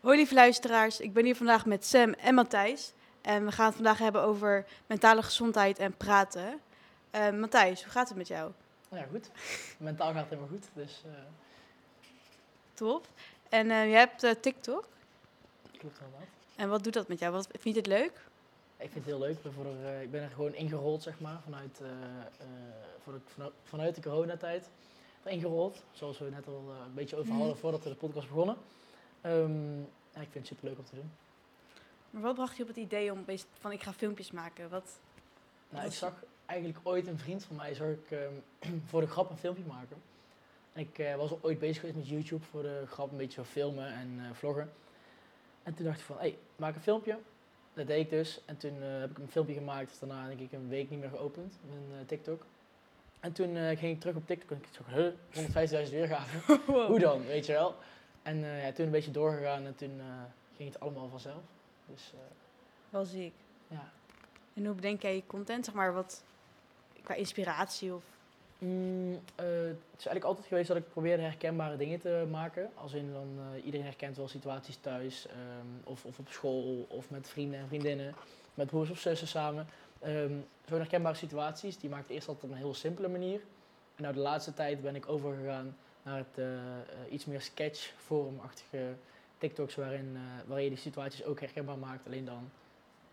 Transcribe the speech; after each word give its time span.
Hoi 0.00 0.16
lieve 0.16 0.34
luisteraars, 0.34 1.00
ik 1.00 1.12
ben 1.12 1.24
hier 1.24 1.36
vandaag 1.36 1.66
met 1.66 1.84
Sam 1.84 2.12
en 2.12 2.34
Matthijs. 2.34 2.92
En 3.22 3.44
we 3.44 3.52
gaan 3.52 3.66
het 3.66 3.74
vandaag 3.74 3.98
hebben 3.98 4.22
over 4.22 4.66
mentale 4.86 5.22
gezondheid 5.22 5.78
en 5.78 5.96
praten. 5.96 6.60
Eh, 7.10 7.30
Matthijs, 7.30 7.82
hoe 7.82 7.92
gaat 7.92 8.08
het 8.08 8.16
met 8.16 8.28
jou? 8.28 8.52
Nou 8.88 9.02
ja, 9.02 9.08
goed. 9.10 9.30
Mentaal 9.78 10.06
gaat 10.12 10.20
het 10.20 10.28
helemaal 10.28 10.48
goed. 10.48 10.64
Dus 10.72 11.02
eh 11.06 11.12
Top. 12.74 13.06
En 13.48 13.70
eh, 13.70 13.88
je 13.90 13.94
hebt 13.96 14.42
TikTok. 14.42 14.84
klopt 15.78 15.98
inderdaad. 15.98 16.28
En 16.56 16.68
wat 16.68 16.84
doet 16.84 16.92
dat 16.92 17.08
met 17.08 17.18
jou? 17.18 17.32
Wat, 17.32 17.48
vind 17.60 17.74
je 17.74 17.80
het 17.80 17.86
leuk? 17.90 18.12
Ik 18.76 18.90
vind 18.92 18.94
het 18.94 19.04
heel 19.04 19.18
leuk. 19.18 19.36
Ik 19.36 19.42
ben, 19.42 19.52
voor 19.52 19.66
ik 20.02 20.10
ben 20.10 20.22
er 20.22 20.30
gewoon 20.30 20.54
ingerold, 20.54 21.02
zeg 21.02 21.20
maar, 21.20 21.40
vanuit, 21.44 21.80
voor 23.04 23.12
de, 23.12 23.50
vanuit, 23.64 23.94
de 23.94 24.00
coronatijd. 24.02 24.68
Erin 25.24 25.40
gerold, 25.40 25.82
zoals 25.92 26.18
we 26.18 26.30
net 26.30 26.46
al 26.46 26.72
een 26.86 26.94
beetje 26.94 27.16
over 27.16 27.28
Mhm. 27.30 27.38
hadden 27.38 27.58
voordat 27.58 27.82
we 27.82 27.88
de 27.88 27.94
podcast 27.94 28.28
begonnen. 28.28 28.56
Ehm, 29.26 29.78
ja, 30.14 30.20
ik 30.20 30.28
vind 30.30 30.34
het 30.34 30.46
super 30.46 30.68
leuk 30.68 30.78
om 30.78 30.84
te 30.84 30.94
doen. 30.94 31.10
Maar 32.10 32.22
wat 32.22 32.34
bracht 32.34 32.56
je 32.56 32.62
op 32.62 32.68
het 32.68 32.76
idee 32.76 33.12
om 33.12 33.24
van 33.58 33.72
ik 33.72 33.82
ga 33.82 33.92
filmpjes 33.92 34.30
maken? 34.30 34.70
Wat? 34.70 34.98
Nou, 35.68 35.86
ik 35.86 35.92
zag 35.92 36.12
eigenlijk 36.46 36.80
ooit 36.82 37.06
een 37.06 37.18
vriend 37.18 37.44
van 37.44 37.56
mij, 37.56 37.74
zag 37.74 37.88
ik 37.88 38.10
ehm, 38.10 38.32
voor 38.90 39.00
de 39.00 39.06
grap 39.06 39.30
een 39.30 39.36
filmpje 39.36 39.64
maken. 39.64 39.96
En 40.72 40.80
ik 40.80 40.98
eh, 40.98 41.14
was 41.14 41.30
al 41.30 41.38
ooit 41.42 41.58
bezig 41.58 41.76
geweest 41.76 41.98
met 41.98 42.08
YouTube 42.08 42.44
voor 42.44 42.62
de 42.62 42.82
grap, 42.86 43.10
een 43.10 43.16
beetje 43.16 43.42
zo 43.42 43.48
filmen 43.48 43.92
en 43.92 44.18
eh, 44.18 44.34
vloggen. 44.34 44.72
En 45.62 45.74
toen 45.74 45.84
dacht 45.84 45.98
ik 45.98 46.04
van, 46.04 46.16
hé, 46.16 46.22
hey, 46.22 46.38
maak 46.56 46.74
een 46.74 46.80
filmpje. 46.80 47.18
Dat 47.74 47.86
deed 47.86 48.04
ik 48.04 48.10
dus. 48.10 48.40
En 48.44 48.56
toen 48.56 48.82
eh, 48.82 49.00
heb 49.00 49.10
ik 49.10 49.18
een 49.18 49.30
filmpje 49.30 49.54
gemaakt. 49.54 49.88
Dus 49.88 49.98
daarna 49.98 50.26
denk 50.26 50.40
ik 50.40 50.52
een 50.52 50.68
week 50.68 50.90
niet 50.90 51.00
meer 51.00 51.08
geopend, 51.08 51.54
mijn 51.88 52.06
TikTok. 52.06 52.44
En 53.20 53.32
toen 53.32 53.56
ging 53.56 53.94
ik 53.94 54.00
terug 54.00 54.16
op 54.16 54.26
TikTok 54.26 54.50
en 54.50 54.56
ik 54.56 54.68
zag, 54.70 54.86
huh, 54.94 55.84
150.000 55.86 55.90
weergaven. 55.90 56.40
Hoe 56.90 56.98
dan, 56.98 57.24
weet 57.24 57.46
je 57.46 57.52
wel? 57.52 57.76
En 58.26 58.44
eh, 58.44 58.64
ja, 58.64 58.72
toen 58.72 58.84
een 58.84 58.92
beetje 58.92 59.10
doorgegaan 59.10 59.66
en 59.66 59.74
toen 59.74 60.00
eh, 60.00 60.06
ging 60.56 60.68
het 60.68 60.80
allemaal 60.80 61.08
vanzelf. 61.08 61.42
Dus 61.86 62.12
eh, 62.14 62.20
Wel 62.90 63.04
ziek. 63.04 63.34
ja, 63.68 63.90
En 64.54 64.66
hoe 64.66 64.74
bedenk 64.74 65.02
jij 65.02 65.14
je 65.14 65.26
content? 65.26 65.64
Zeg 65.64 65.74
maar 65.74 65.92
wat 65.92 66.24
qua 67.02 67.14
inspiratie 67.14 67.94
of... 67.94 68.04
Mm, 68.58 69.12
het 69.36 69.76
is 69.98 70.06
eigenlijk 70.06 70.24
altijd 70.24 70.46
geweest 70.46 70.68
dat 70.68 70.76
ik 70.76 70.88
probeerde 70.88 71.22
herkenbare 71.22 71.76
dingen 71.76 72.00
te 72.00 72.26
maken. 72.30 72.70
Als 72.74 72.92
in 72.92 73.12
dan 73.12 73.28
iedereen 73.64 73.86
herkent 73.86 74.16
wel 74.16 74.28
situaties 74.28 74.76
thuis, 74.76 75.26
ehm, 75.26 75.90
of, 75.90 76.04
of 76.04 76.18
op 76.18 76.28
school, 76.28 76.86
of 76.88 77.10
met 77.10 77.28
vrienden 77.28 77.60
en 77.60 77.68
vriendinnen, 77.68 78.14
met 78.54 78.66
broers 78.66 78.90
of 78.90 78.98
zussen 78.98 79.28
samen. 79.28 79.66
Ehm 79.98 80.32
Zo'n 80.68 80.78
herkenbare 80.78 81.14
situaties, 81.14 81.78
die 81.78 81.90
maak 81.90 82.02
ik 82.02 82.10
eerst 82.10 82.28
altijd 82.28 82.44
op 82.44 82.50
een 82.50 82.56
heel 82.56 82.74
simpele 82.74 83.08
manier. 83.08 83.40
En 83.96 84.02
nou 84.02 84.14
de 84.14 84.20
laatste 84.20 84.54
tijd 84.54 84.82
ben 84.82 84.94
ik 84.94 85.08
overgegaan 85.08 85.76
naar 86.06 86.18
het 86.18 86.38
eh, 86.38 86.54
eh, 86.54 87.12
iets 87.12 87.24
meer 87.24 87.40
sketch-vormachtige 87.40 88.94
TikToks, 89.38 89.74
waarin, 89.74 90.18
waarin 90.46 90.64
je 90.64 90.70
die 90.70 90.78
situaties 90.78 91.24
ook 91.24 91.40
herkenbaar 91.40 91.78
maakt. 91.78 92.06
Alleen 92.06 92.24
dan 92.24 92.50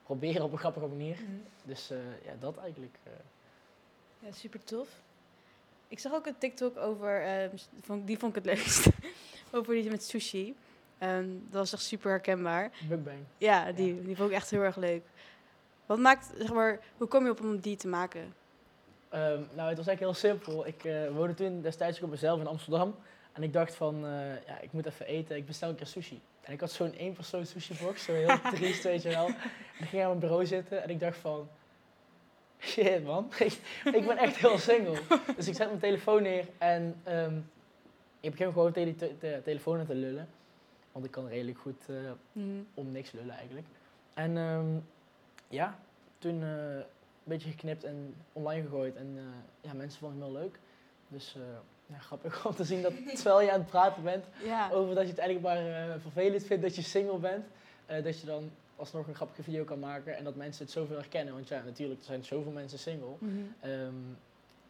proberen 0.03 0.44
op 0.44 0.52
een 0.52 0.58
grappige 0.58 0.88
manier. 0.88 1.17
Dus 1.64 1.89
eh, 1.89 1.97
ja, 2.25 2.33
dat 2.39 2.58
eigenlijk. 2.58 2.95
Ja, 4.19 4.31
super 4.31 4.64
tof. 4.64 4.89
Ik 5.88 5.99
zag 5.99 6.14
ook 6.14 6.25
een 6.25 6.38
TikTok 6.38 6.77
over, 6.77 7.21
ehm, 7.21 8.05
die 8.05 8.17
vond 8.17 8.36
ik 8.36 8.44
het 8.44 8.45
leukst, 8.55 8.88
over 9.52 9.73
die 9.73 9.89
met 9.89 10.03
sushi. 10.03 10.55
Ehm, 10.97 11.27
dat 11.49 11.59
was 11.59 11.73
echt 11.73 11.81
super 11.83 12.09
herkenbaar. 12.09 12.71
Mukbang. 12.89 13.19
Ja, 13.38 13.71
die, 13.71 14.02
die 14.02 14.16
vond 14.16 14.30
ik 14.30 14.36
echt 14.36 14.49
heel 14.49 14.61
erg 14.61 14.75
leuk. 14.75 15.03
Wat 15.86 15.99
maakt, 15.99 16.31
zeg 16.38 16.53
maar, 16.53 16.80
hoe 16.97 17.08
kom 17.08 17.23
je 17.23 17.31
op 17.31 17.41
om 17.41 17.59
die 17.59 17.75
te 17.75 17.88
maken? 17.88 18.33
Ehm, 19.14 19.42
nou, 19.53 19.69
het 19.69 19.78
was 19.78 19.88
eigenlijk 19.88 20.00
heel 20.00 20.14
simpel. 20.14 20.67
Ik 20.67 20.83
eh, 20.83 21.09
woonde 21.09 21.33
toen 21.33 21.61
destijds 21.61 21.97
ook 21.97 22.03
op 22.03 22.09
mezelf 22.09 22.39
in 22.39 22.47
Amsterdam. 22.47 22.95
En 23.33 23.44
ik 23.44 23.53
dacht 23.53 23.75
van, 23.75 23.95
eh, 24.05 24.45
ja, 24.47 24.59
ik 24.61 24.72
moet 24.72 24.86
even 24.86 25.05
eten. 25.05 25.36
Ik 25.36 25.45
bestel 25.45 25.70
een 25.70 25.75
keer 25.75 25.88
sushi. 25.88 26.22
En 26.42 26.53
ik 26.53 26.59
had 26.59 26.72
zo'n 26.72 26.94
één 26.94 27.14
persoon 27.14 27.45
sushi 27.45 27.75
box, 27.83 28.03
zo 28.03 28.14
heel 28.14 28.42
triest, 28.53 28.83
weet 28.83 29.02
je 29.02 29.09
wel. 29.09 29.25
En 29.28 29.33
ik 29.80 29.88
ging 29.88 30.02
aan 30.02 30.08
mijn 30.08 30.20
bureau 30.20 30.45
zitten 30.45 30.83
en 30.83 30.89
ik 30.89 31.00
dacht 31.00 31.17
van, 31.17 31.47
shit 32.59 33.03
man, 33.03 33.31
ik, 33.39 33.59
ik 33.83 34.05
ben 34.05 34.17
echt 34.17 34.36
heel 34.36 34.58
single. 34.58 34.99
Dus 35.36 35.48
ik 35.48 35.55
zet 35.55 35.67
mijn 35.67 35.80
telefoon 35.80 36.21
neer 36.21 36.45
en 36.58 36.95
ehm, 37.04 37.38
ik 38.20 38.32
begin 38.32 38.52
gewoon 38.52 38.71
tegen 38.71 38.89
die 38.98 39.09
te- 39.09 39.17
te- 39.17 39.42
telefoon 39.43 39.80
aan 39.80 39.86
te 39.86 39.95
lullen. 39.95 40.27
Want 40.92 41.05
ik 41.05 41.11
kan 41.11 41.27
redelijk 41.27 41.58
goed 41.58 41.83
eh, 41.89 41.95
Mhm. 42.32 42.61
om 42.73 42.92
niks 42.92 43.11
lullen 43.11 43.36
eigenlijk. 43.36 43.67
En 44.14 44.38
ehm, 44.38 44.65
ja, 45.48 45.80
toen 46.17 46.43
beetje 47.23 47.50
geknipt 47.50 47.84
en 47.84 48.16
online 48.34 48.64
gegooid. 48.64 48.95
En 48.95 49.14
eh, 49.17 49.23
ja, 49.70 49.73
mensen 49.73 50.00
vonden 50.00 50.22
het 50.22 50.30
heel 50.30 50.39
leuk. 50.42 50.60
Dus 51.08 51.36
eh, 51.36 51.42
ja, 51.86 51.98
grappig 51.98 52.45
om 52.48 52.56
te 52.56 52.64
zien 52.64 52.82
dat 52.82 52.94
terwijl 53.16 53.42
je 53.42 53.52
aan 53.52 53.60
het 53.60 53.70
praten 53.70 54.04
bent 54.04 54.26
Ja, 54.44 54.70
over 54.72 54.95
dat 54.95 55.04
je 55.04 55.10
het 55.10 55.20
eigenlijk 55.20 55.48
maar 55.56 55.89
eh, 55.89 56.00
vervelend 56.02 56.44
vindt 56.44 56.64
dat 56.64 56.76
je 56.76 56.82
single 56.82 57.17
bent, 57.17 57.45
dat 58.04 58.20
je 58.20 58.26
dan 58.26 58.52
alsnog 58.76 59.08
een 59.08 59.16
grappige 59.16 59.44
video 59.44 59.64
kan 59.64 59.80
maken 59.80 60.16
en 60.17 60.23
dat 60.23 60.36
mensen 60.36 60.64
het 60.64 60.73
zoveel 60.73 60.95
herkennen. 60.95 61.33
Want 61.33 61.48
ja, 61.48 61.62
natuurlijk, 61.64 62.00
er 62.00 62.06
zijn 62.06 62.23
zoveel 62.23 62.52
mensen 62.52 62.80
single. 62.80 63.16
Mhm. 63.20 63.33
Ehm, 63.60 63.94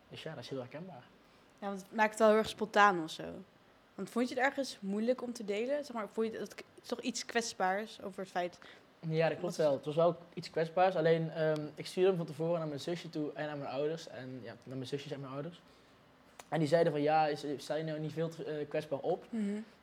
dus 0.09 0.24
ja, 0.24 0.34
dat 0.34 0.44
is 0.44 0.50
heel 0.50 0.59
herkenbaar. 0.59 1.03
ja, 1.59 1.68
want 1.68 1.81
het 1.81 1.96
maakt 1.96 2.09
het 2.09 2.19
wel 2.19 2.28
heel 2.28 2.38
erg 2.38 2.50
spontaan 2.50 3.03
of 3.03 3.09
zo. 3.09 3.24
Want 3.96 4.09
vond 4.09 4.30
je 4.30 4.36
het 4.36 4.44
ergens 4.44 4.78
moeilijk 4.80 5.22
om 5.22 5.34
te 5.34 5.46
delen? 5.46 5.86
Zeg 5.86 5.96
maar, 5.96 6.08
vond 6.09 6.31
je 6.31 6.40
het, 6.40 6.50
het 6.50 6.63
is 6.81 6.88
toch 6.88 7.02
iets 7.02 7.25
kwetsbaars 7.25 8.02
over 8.02 8.19
het 8.19 8.31
feit... 8.31 8.59
Ja, 9.09 9.30
dat 9.30 9.38
klopt 9.38 9.56
wel. 9.56 9.74
Het 9.74 9.86
was 9.86 9.96
wel 9.96 10.18
iets 10.34 10.50
kwetsbaars. 10.50 10.96
Alleen, 10.96 11.31
ehm, 11.31 11.62
ik 11.75 11.86
stuurde 11.86 12.09
hem 12.09 12.18
van 12.18 12.25
tevoren 12.25 12.59
naar 12.59 12.68
mijn 12.68 12.80
zusje 12.80 13.09
toe 13.09 13.31
en 13.34 13.46
naar 13.46 13.58
mijn 13.58 13.69
ouders. 13.69 14.08
En 14.08 14.40
ja, 14.44 14.56
naar 14.64 14.78
mijn 14.78 14.88
zusjes 14.88 15.12
en 15.12 15.19
mijn 15.19 15.34
ouders. 15.34 15.62
En 16.50 16.59
die 16.59 16.68
zeiden 16.68 16.91
van, 16.91 17.02
ja, 17.02 17.30
sta 17.58 17.75
je 17.75 17.84
nou 17.84 18.00
niet 18.00 18.12
veel 18.12 18.30
te, 18.30 18.44
eh, 18.44 18.68
kwetsbaar 18.68 19.00
op? 19.00 19.25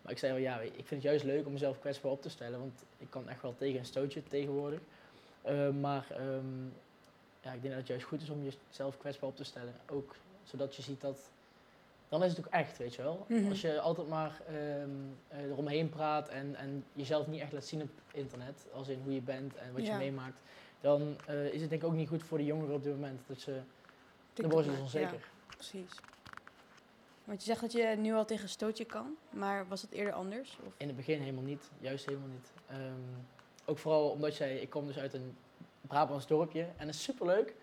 Maar 0.03 0.12
ik 0.12 0.19
zei 0.19 0.32
van, 0.32 0.41
ja, 0.41 0.60
ik 0.60 0.72
vind 0.75 0.91
het 0.91 1.03
juist 1.03 1.25
leuk 1.25 1.47
om 1.47 1.53
mezelf 1.53 1.80
kwetsbaar 1.80 2.10
op 2.10 2.22
te 2.22 2.28
stellen. 2.28 2.59
Want 2.59 2.84
ik 2.98 3.06
kan 3.10 3.28
echt 3.28 3.42
wel 3.42 3.54
tegen 3.56 3.78
een 3.78 3.84
stootje 3.84 4.22
tegenwoordig. 4.22 4.80
Eh, 5.42 5.70
maar 5.70 6.06
ehm, 6.10 6.64
ja, 7.42 7.53
ik 7.53 7.62
denk 7.62 7.69
dat 7.69 7.76
het 7.76 7.86
juist 7.86 8.04
goed 8.04 8.22
is 8.22 8.30
om 8.30 8.50
jezelf 8.69 8.98
kwetsbaar 8.98 9.28
op 9.28 9.36
te 9.36 9.44
stellen. 9.44 9.75
Ook 9.91 10.14
zodat 10.44 10.76
je 10.76 10.82
ziet 10.82 11.00
dat... 11.00 11.30
Dan 12.10 12.22
is 12.25 12.31
het 12.37 12.47
ook 12.47 12.53
echt, 12.53 12.78
weet 12.78 12.94
je 12.94 13.03
wel. 13.03 13.25
Mhm. 13.28 13.48
Als 13.48 13.60
je 13.60 13.81
altijd 13.81 14.09
maar 14.09 14.41
ehm, 14.47 14.91
eh, 15.28 15.44
eromheen 15.44 15.88
praat 15.88 16.28
en, 16.28 16.54
en 16.54 16.84
jezelf 16.93 17.26
niet 17.26 17.41
echt 17.41 17.53
laat 17.53 17.65
zien 17.65 17.82
op 17.82 17.91
internet, 18.12 18.66
als 18.72 18.88
in 18.88 19.00
hoe 19.04 19.15
je 19.15 19.21
bent 19.21 19.56
en 19.56 19.72
wat 19.72 19.87
Ja. 19.87 19.93
je 19.93 19.98
meemaakt, 19.98 20.41
dan 20.81 21.16
eh, 21.26 21.47
is 21.47 21.60
het 21.60 21.71
denk 21.71 21.82
ik 21.82 21.88
ook 21.88 21.94
niet 21.94 22.09
goed 22.09 22.22
voor 22.22 22.38
de 22.38 22.44
jongeren 22.44 22.75
op 22.75 22.82
dit 22.82 22.93
moment. 22.94 23.21
Dat 23.26 23.41
ze, 23.41 23.60
dan 24.34 24.50
worden 24.50 24.65
ze 24.65 24.71
dus 24.71 24.81
onzeker. 24.81 25.12
Ja, 25.19 25.54
precies. 25.56 25.91
Want 27.25 27.41
je 27.41 27.47
zegt 27.48 27.60
dat 27.60 27.72
je 27.72 27.94
nu 27.98 28.15
al 28.15 28.25
tegen 28.25 28.42
een 28.42 28.48
stootje 28.48 28.84
kan, 28.84 29.15
maar 29.31 29.69
was 29.69 29.82
het 29.82 29.92
eerder 29.92 30.12
anders? 30.12 30.59
Of? 30.66 30.72
In 30.77 30.87
het 30.87 30.97
begin 30.97 31.21
helemaal 31.21 31.44
niet, 31.44 31.71
juist 31.81 32.06
helemaal 32.06 32.28
niet. 32.28 32.53
Ehm, 32.66 32.81
ook 33.65 33.78
vooral 33.78 34.10
omdat 34.10 34.37
jij, 34.37 34.56
ik 34.59 34.71
kom 34.71 34.87
dus 34.87 34.98
uit 34.98 35.15
een 35.15 35.37
Brabants 35.81 36.27
dorpje 36.27 36.62
en 36.77 36.87
dat 36.87 36.94
is 36.94 37.03
superleuk. 37.03 37.54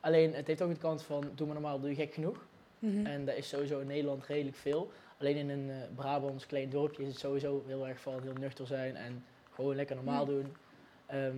Alleen 0.00 0.34
het 0.34 0.46
heeft 0.46 0.62
ook 0.62 0.70
de 0.70 0.76
kant 0.78 1.02
van, 1.02 1.30
doe 1.34 1.46
maar 1.46 1.54
normaal, 1.54 1.80
doe 1.80 1.88
je 1.88 1.94
gek 1.94 2.14
genoeg. 2.14 2.46
Mhm. 2.80 3.06
En 3.06 3.24
dat 3.24 3.36
is 3.36 3.48
sowieso 3.48 3.78
in 3.78 3.86
Nederland 3.86 4.26
redelijk 4.26 4.56
veel. 4.56 4.90
Alleen 5.18 5.36
in 5.36 5.48
een 5.50 5.70
eh, 5.70 5.76
Brabants 5.94 6.46
klein 6.46 6.70
dorpje 6.70 7.02
is 7.02 7.08
het 7.08 7.18
sowieso 7.18 7.62
heel 7.66 7.88
erg 7.88 8.00
van 8.00 8.22
heel 8.22 8.32
nuchter 8.32 8.66
zijn 8.66 8.96
en 8.96 9.24
gewoon 9.50 9.76
lekker 9.76 9.96
normaal 9.96 10.24
doen. 10.24 10.56
Ehm, 11.06 11.36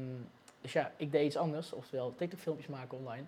dus 0.61 0.73
ja, 0.73 0.93
ik 0.97 1.13
deed 1.13 1.27
iets 1.27 1.37
anders, 1.37 1.73
oftewel 1.73 2.15
TikTok-filmpjes 2.15 2.67
maken 2.67 2.99
online. 2.99 3.25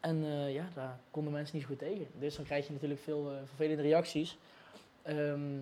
En 0.00 0.24
eh, 0.24 0.54
ja, 0.54 0.68
daar 0.74 0.98
konden 1.10 1.32
mensen 1.32 1.54
niet 1.54 1.64
zo 1.64 1.70
goed 1.70 1.78
tegen. 1.78 2.06
Dus 2.18 2.36
dan 2.36 2.44
krijg 2.44 2.66
je 2.66 2.72
natuurlijk 2.72 3.00
veel 3.00 3.30
eh, 3.30 3.36
vervelende 3.44 3.82
reacties. 3.82 4.38
Ehm, 5.02 5.58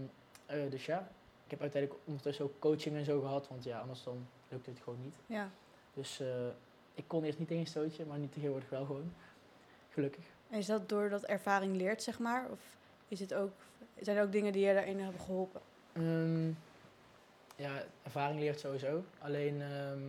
eh, 0.47 0.70
dus 0.70 0.87
ja, 0.87 1.08
ik 1.44 1.50
heb 1.50 1.60
uiteindelijk 1.60 2.03
ondertussen 2.04 2.44
ook 2.44 2.58
coaching 2.58 2.97
en 2.97 3.04
zo 3.04 3.20
gehad, 3.20 3.48
want 3.48 3.64
ja, 3.64 3.81
anders 3.81 4.03
dan 4.04 4.26
lukt 4.48 4.66
het 4.66 4.81
gewoon 4.82 4.98
niet. 5.03 5.16
Ja. 5.26 5.50
Dus 5.94 6.22
ik 6.94 7.04
kon 7.06 7.25
eerst 7.25 7.38
niet 7.38 7.48
tegen 7.48 7.62
een 7.62 7.69
stootje, 7.69 8.04
maar 8.04 8.19
nu 8.19 8.28
tegenwoordig 8.28 8.69
wel 8.69 8.84
gewoon. 8.84 9.12
Gelukkig. 9.91 10.25
En 10.50 10.59
is 10.59 10.66
dat 10.66 10.88
doordat 10.88 11.25
ervaring 11.25 11.76
leert, 11.76 12.03
zeg 12.03 12.19
maar? 12.19 12.47
Of 12.50 12.59
is 13.09 13.20
het 13.20 13.34
ook, 13.34 13.53
zijn 14.00 14.16
er 14.16 14.22
ook 14.22 14.32
dingen 14.32 14.53
die 14.53 14.66
je 14.66 14.75
daarin 14.75 15.00
hebben 15.00 15.20
geholpen? 15.20 15.60
Ehm, 15.92 16.48
ja, 17.56 17.82
ervaring 18.03 18.40
leert 18.40 18.61
sowieso. 18.61 19.05
Alleen 19.19 19.62
ehm, 19.62 20.02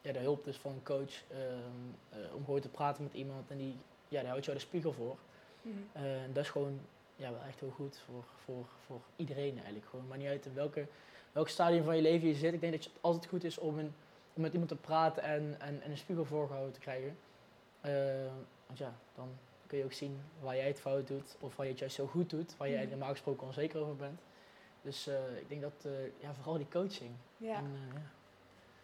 ja, 0.00 0.12
de 0.12 0.18
hulp 0.18 0.44
dus 0.44 0.56
van 0.56 0.72
een 0.72 0.82
coach 0.82 1.22
ehm, 1.30 2.20
eh, 2.22 2.34
om 2.34 2.44
gewoon 2.44 2.60
te 2.60 2.68
praten 2.68 3.02
met 3.02 3.14
iemand 3.14 3.50
en 3.50 3.56
die, 3.56 3.76
ja, 4.08 4.20
daar 4.20 4.30
houdt 4.30 4.44
jou 4.44 4.56
de 4.56 4.62
spiegel 4.62 4.92
voor. 4.92 5.16
Eh, 5.92 6.22
en 6.22 6.32
dat 6.32 6.44
is 6.44 6.50
gewoon 6.50 6.80
ja, 7.16 7.30
wel 7.30 7.42
echt 7.48 7.60
heel 7.60 7.70
goed 7.70 7.98
voor, 8.06 8.24
voor, 8.44 8.66
voor 8.86 9.00
iedereen 9.16 9.54
eigenlijk. 9.54 9.86
Gewoon, 9.86 10.06
maar 10.06 10.18
niet 10.18 10.26
uit 10.26 10.46
in 10.46 10.54
welke, 10.54 10.86
welk 11.32 11.48
stadium 11.48 11.84
van 11.84 11.96
je 11.96 12.02
leven 12.02 12.28
je 12.28 12.34
zit. 12.34 12.52
Ik 12.52 12.60
denk 12.60 12.72
dat 12.72 12.84
het 12.84 12.92
altijd 13.00 13.26
goed 13.26 13.44
is 13.44 13.58
om, 13.58 13.78
een, 13.78 13.92
om 14.34 14.42
met 14.42 14.52
iemand 14.52 14.70
te 14.70 14.76
praten 14.76 15.22
en, 15.22 15.56
en, 15.58 15.82
en 15.82 15.90
een 15.90 15.96
spiegel 15.96 16.24
voorgehouden 16.24 16.74
te 16.74 16.80
krijgen. 16.80 17.16
Eh, 17.80 17.92
want 18.66 18.78
ja, 18.78 18.94
dan 19.14 19.28
kun 19.70 19.78
je 19.78 19.84
ook 19.84 19.92
zien 19.92 20.20
waar 20.40 20.56
jij 20.56 20.66
het 20.66 20.80
fout 20.80 21.06
doet 21.06 21.36
of 21.40 21.56
waar 21.56 21.66
je 21.66 21.70
het 21.72 21.80
juist 21.80 21.94
zo 21.96 22.06
goed 22.06 22.30
doet, 22.30 22.56
waar 22.56 22.68
je 22.68 22.76
Mhm. 22.76 22.88
normaal 22.88 23.10
gesproken 23.10 23.46
onzeker 23.46 23.80
over 23.80 23.96
bent. 23.96 24.20
Dus 24.82 25.06
eh, 25.06 25.36
ik 25.40 25.48
denk 25.48 25.60
dat 25.60 25.84
eh, 25.84 25.90
ja, 26.18 26.34
vooral 26.34 26.56
die 26.56 26.68
coaching. 26.70 27.10
Ja. 27.36 27.54
En, 27.56 27.64
eh, 27.64 27.94
ja. 27.94 28.00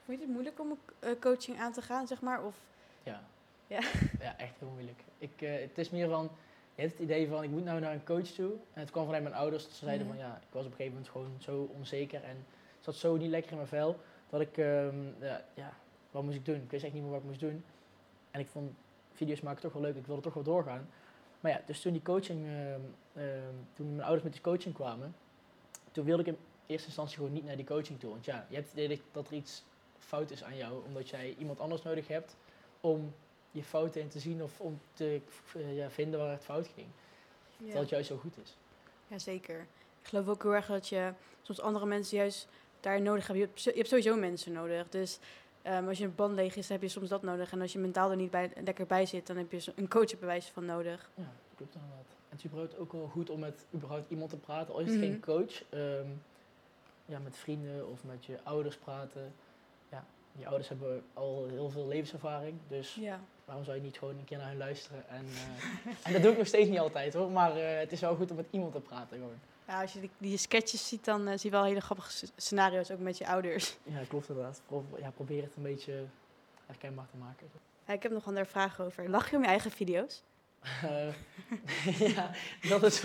Vond 0.05 0.19
je 0.19 0.25
het 0.25 0.33
moeilijk 0.33 0.61
om 0.61 0.79
coaching 1.21 1.59
aan 1.59 1.73
te 1.73 1.83
gaan, 1.83 2.07
zeg 2.07 2.21
maar? 2.21 2.45
Of, 2.45 2.57
Ja. 3.03 3.23
Ja. 3.67 3.81
ja, 4.27 4.39
echt 4.39 4.59
heel 4.59 4.69
moeilijk. 4.69 5.01
Ik, 5.19 5.41
het 5.41 5.79
is 5.79 5.91
meer 5.91 6.09
van, 6.09 6.31
je 6.75 6.81
hebt 6.83 6.93
het 6.93 7.03
idee 7.03 7.29
van, 7.29 7.43
ik 7.43 7.51
moet 7.51 7.65
nou 7.65 7.81
naar 7.81 7.93
een 7.93 8.05
coach 8.05 8.27
toe. 8.27 8.51
En 8.73 8.81
het 8.81 8.91
kwam 8.91 9.05
vanuit 9.05 9.23
mijn 9.23 9.35
ouders. 9.35 9.65
Ze 9.65 9.85
zeiden 9.85 10.07
Mhm. 10.07 10.17
van, 10.17 10.25
ja, 10.27 10.37
ik 10.37 10.53
was 10.53 10.65
op 10.65 10.71
een 10.71 10.77
gegeven 10.77 10.93
moment 10.93 11.09
gewoon 11.13 11.37
zo 11.39 11.69
onzeker. 11.75 12.25
En 12.25 12.47
zat 12.81 12.95
zo 12.95 13.17
niet 13.17 13.31
lekker 13.31 13.51
in 13.51 13.57
mijn 13.57 13.69
vel, 13.69 14.01
dat 14.29 14.41
ik, 14.41 14.59
ehm, 14.59 15.05
ja, 15.21 15.45
ja, 15.55 15.73
wat 16.11 16.23
moest 16.23 16.37
ik 16.37 16.45
doen? 16.45 16.55
Ik 16.63 16.71
wist 16.71 16.85
echt 16.85 16.93
niet 16.93 17.03
meer 17.03 17.11
wat 17.13 17.21
ik 17.21 17.27
moest 17.27 17.41
doen. 17.41 17.65
En 18.31 18.41
ik 18.41 18.49
vond 18.49 18.73
video's 19.17 19.41
maken 19.41 19.61
toch 19.63 19.73
wel 19.73 19.83
leuk, 19.83 19.97
ik 19.97 20.07
wilde 20.07 20.23
toch 20.23 20.35
wel 20.35 20.43
doorgaan. 20.43 20.89
Maar 21.41 21.53
ja, 21.53 21.61
dus 21.67 21.81
toen 21.81 21.93
die 21.93 22.03
coaching, 22.03 22.47
ehm, 22.47 22.81
ehm, 23.15 23.55
toen 23.75 23.89
mijn 23.89 24.01
ouders 24.03 24.23
met 24.23 24.33
die 24.33 24.43
coaching 24.43 24.75
kwamen, 24.75 25.15
toen 25.93 26.05
wilde 26.05 26.23
ik 26.23 26.29
in 26.29 26.39
eerste 26.67 26.87
instantie 26.87 27.17
gewoon 27.17 27.33
niet 27.33 27.45
naar 27.45 27.57
die 27.57 27.65
coaching 27.67 28.01
toe. 28.01 28.11
Want 28.11 28.25
ja, 28.25 28.47
je 28.49 28.55
hebt 28.55 28.71
het 28.71 28.79
idee 28.81 29.03
dat 29.13 29.29
er 29.29 29.35
iets 29.35 29.65
fout 29.99 30.31
is 30.31 30.45
aan 30.45 30.57
jou, 30.57 30.85
omdat 30.87 31.09
jij 31.09 31.35
iemand 31.39 31.61
anders 31.61 31.83
nodig 31.83 32.09
hebt 32.09 32.37
om 32.81 33.15
je 33.51 33.63
fouten 33.63 34.01
in 34.01 34.09
te 34.09 34.19
zien 34.19 34.43
of 34.43 34.61
om 34.61 34.81
te 34.93 35.21
eh, 35.55 35.77
ja, 35.77 35.91
vinden 35.91 36.21
waar 36.21 36.31
het 36.31 36.45
fout 36.45 36.69
ging. 36.75 36.87
Terwijl 37.57 37.81
het 37.81 37.89
juist 37.89 38.09
zo 38.09 38.17
goed 38.17 38.37
is. 38.43 38.57
Ja, 39.09 39.19
zeker. 39.19 39.61
Ik 40.03 40.09
geloof 40.09 40.29
ook 40.29 40.43
heel 40.43 40.55
erg 40.55 40.67
dat 40.67 40.89
je 40.89 41.13
soms 41.43 41.61
andere 41.61 41.87
mensen 41.87 42.17
juist 42.17 42.49
daar 42.81 43.01
nodig 43.01 43.27
hebt. 43.27 43.39
Je 43.39 43.45
hebt, 43.45 43.61
zo- 43.61 43.71
je 43.71 43.77
hebt 43.77 43.89
sowieso 43.89 44.17
mensen 44.17 44.53
nodig. 44.53 44.89
Dus 44.89 45.19
ehm, 45.67 45.89
als 45.89 45.99
je 45.99 46.05
een 46.05 46.15
band 46.15 46.35
leeg 46.35 46.57
is, 46.57 46.67
dan 46.67 46.77
heb 46.77 46.87
je 46.87 46.93
soms 46.93 47.09
dat 47.09 47.23
nodig. 47.23 47.53
En 47.53 47.61
als 47.61 47.73
je 47.73 47.79
mentaal 47.79 48.11
er 48.11 48.17
niet 48.17 48.31
bij, 48.31 48.51
lekker 48.65 48.87
bij 48.87 49.07
zit, 49.07 49.27
dan 49.27 49.37
heb 49.37 49.53
je 49.53 49.73
een 49.77 49.89
coach 49.89 50.19
wijze 50.21 50.53
van 50.53 50.65
nodig. 50.65 51.11
Ja, 51.15 51.33
klopt 51.57 51.75
inderdaad. 51.75 51.99
En 52.09 52.29
het 52.29 52.39
is 52.39 52.45
überhaupt 52.47 52.79
ook 52.79 52.93
wel 52.93 53.07
goed 53.09 53.31
om 53.31 53.41
met 53.41 53.65
überhaupt 53.75 54.11
iemand 54.11 54.31
te 54.31 54.37
praten. 54.37 54.75
Al 54.75 54.81
is 54.81 54.87
het 54.91 54.97
Mhm. 54.97 55.05
geen 55.07 55.21
coach, 55.21 55.63
ehm, 55.71 56.07
ja, 57.07 57.19
met 57.19 57.37
vrienden 57.37 57.89
of 57.91 58.05
met 58.05 58.25
je 58.25 58.39
ouders 58.43 58.77
praten. 58.77 59.33
Ja, 59.89 60.05
je 60.33 60.47
ouders 60.47 60.69
hebben 60.69 61.03
al 61.15 61.47
heel 61.49 61.71
veel 61.71 61.87
levenservaring, 61.87 62.59
dus 62.69 62.95
Ja. 62.95 63.21
waarom 63.45 63.65
zou 63.65 63.77
je 63.77 63.83
niet 63.83 63.99
gewoon 63.99 64.19
een 64.19 64.25
keer 64.25 64.39
naar 64.39 64.49
hen 64.49 64.57
luisteren? 64.57 65.09
En, 65.09 65.25
eh, 65.27 65.93
en 66.07 66.13
dat 66.13 66.23
doe 66.23 66.31
ik 66.33 66.39
nog 66.39 66.47
steeds 66.47 66.69
niet 66.69 66.79
altijd 66.79 67.15
hoor, 67.15 67.31
maar 67.31 67.57
eh, 67.57 67.79
het 67.79 67.93
is 67.93 68.01
wel 68.01 68.17
goed 68.17 68.31
om 68.31 68.37
met 68.37 68.47
iemand 68.51 68.73
te 68.73 68.81
praten 68.81 69.17
gewoon. 69.17 69.39
Ja 69.67 69.81
als 69.83 69.93
je 69.93 70.01
die, 70.01 70.11
die 70.19 70.37
sketches 70.39 70.89
ziet, 70.89 71.05
dan 71.05 71.27
eh, 71.27 71.39
zie 71.39 71.51
je 71.51 71.57
wel 71.57 71.65
hele 71.65 71.81
grappige 71.81 72.27
scenario's, 72.37 72.91
ook 72.91 72.99
met 72.99 73.19
je 73.19 73.27
ouders. 73.27 73.77
Ja, 73.85 73.99
klopt 74.09 74.29
inderdaad. 74.29 74.63
Pro- 74.67 74.85
ja, 74.99 75.11
probeer 75.11 75.43
het 75.43 75.57
een 75.57 75.63
beetje 75.63 76.05
herkenbaar 76.67 77.07
te 77.11 77.17
maken. 77.17 77.47
Ja, 77.87 77.93
ik 77.93 78.03
heb 78.03 78.13
nog 78.13 78.21
een 78.23 78.29
andere 78.29 78.47
vraag 78.47 78.81
over. 78.81 79.11
Lach 79.11 79.31
je 79.31 79.37
om 79.37 79.43
je 79.43 79.49
eigen 79.49 79.71
video's? 79.71 80.23
Eh, 80.61 81.15
ja, 82.15 82.31
dat 82.69 82.83
is 82.83 83.01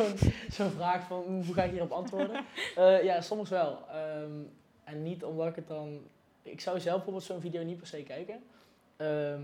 zo'n 0.49 0.71
vraag 0.71 1.07
van 1.07 1.21
hoe 1.23 1.53
ga 1.53 1.63
ik 1.63 1.71
hierop 1.71 1.91
antwoorden? 1.91 2.45
Eh, 2.75 3.03
ja, 3.03 3.21
soms 3.21 3.49
wel. 3.49 3.87
Ehm, 3.89 4.31
en 4.83 5.03
niet 5.03 5.23
omdat 5.23 5.47
ik 5.47 5.55
het 5.55 5.67
dan. 5.67 6.01
Ik 6.41 6.61
zou 6.61 6.79
zelf 6.79 6.95
bijvoorbeeld 6.95 7.25
zo'n 7.25 7.41
video 7.41 7.63
niet 7.63 7.77
per 7.77 7.87
se 7.87 8.03
kijken. 8.03 8.43
Ehm, 8.97 9.43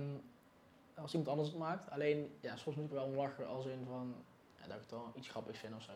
als 0.96 1.12
iemand 1.12 1.30
anders 1.30 1.50
het 1.50 1.58
maakt. 1.58 1.90
Alleen, 1.92 2.32
ja, 2.40 2.56
soms 2.56 2.76
moet 2.76 2.86
ik 2.86 2.92
wel 2.92 3.06
om 3.06 3.16
lachen 3.16 3.48
als 3.48 3.66
in 3.66 3.86
van 3.90 4.16
ja, 4.60 4.68
dat 4.68 4.76
ik 4.76 4.82
het 4.82 4.92
wel 4.92 5.12
iets 5.16 5.28
grappigs 5.30 5.60
vind 5.60 5.76
of 5.76 5.82
zo. 5.84 5.92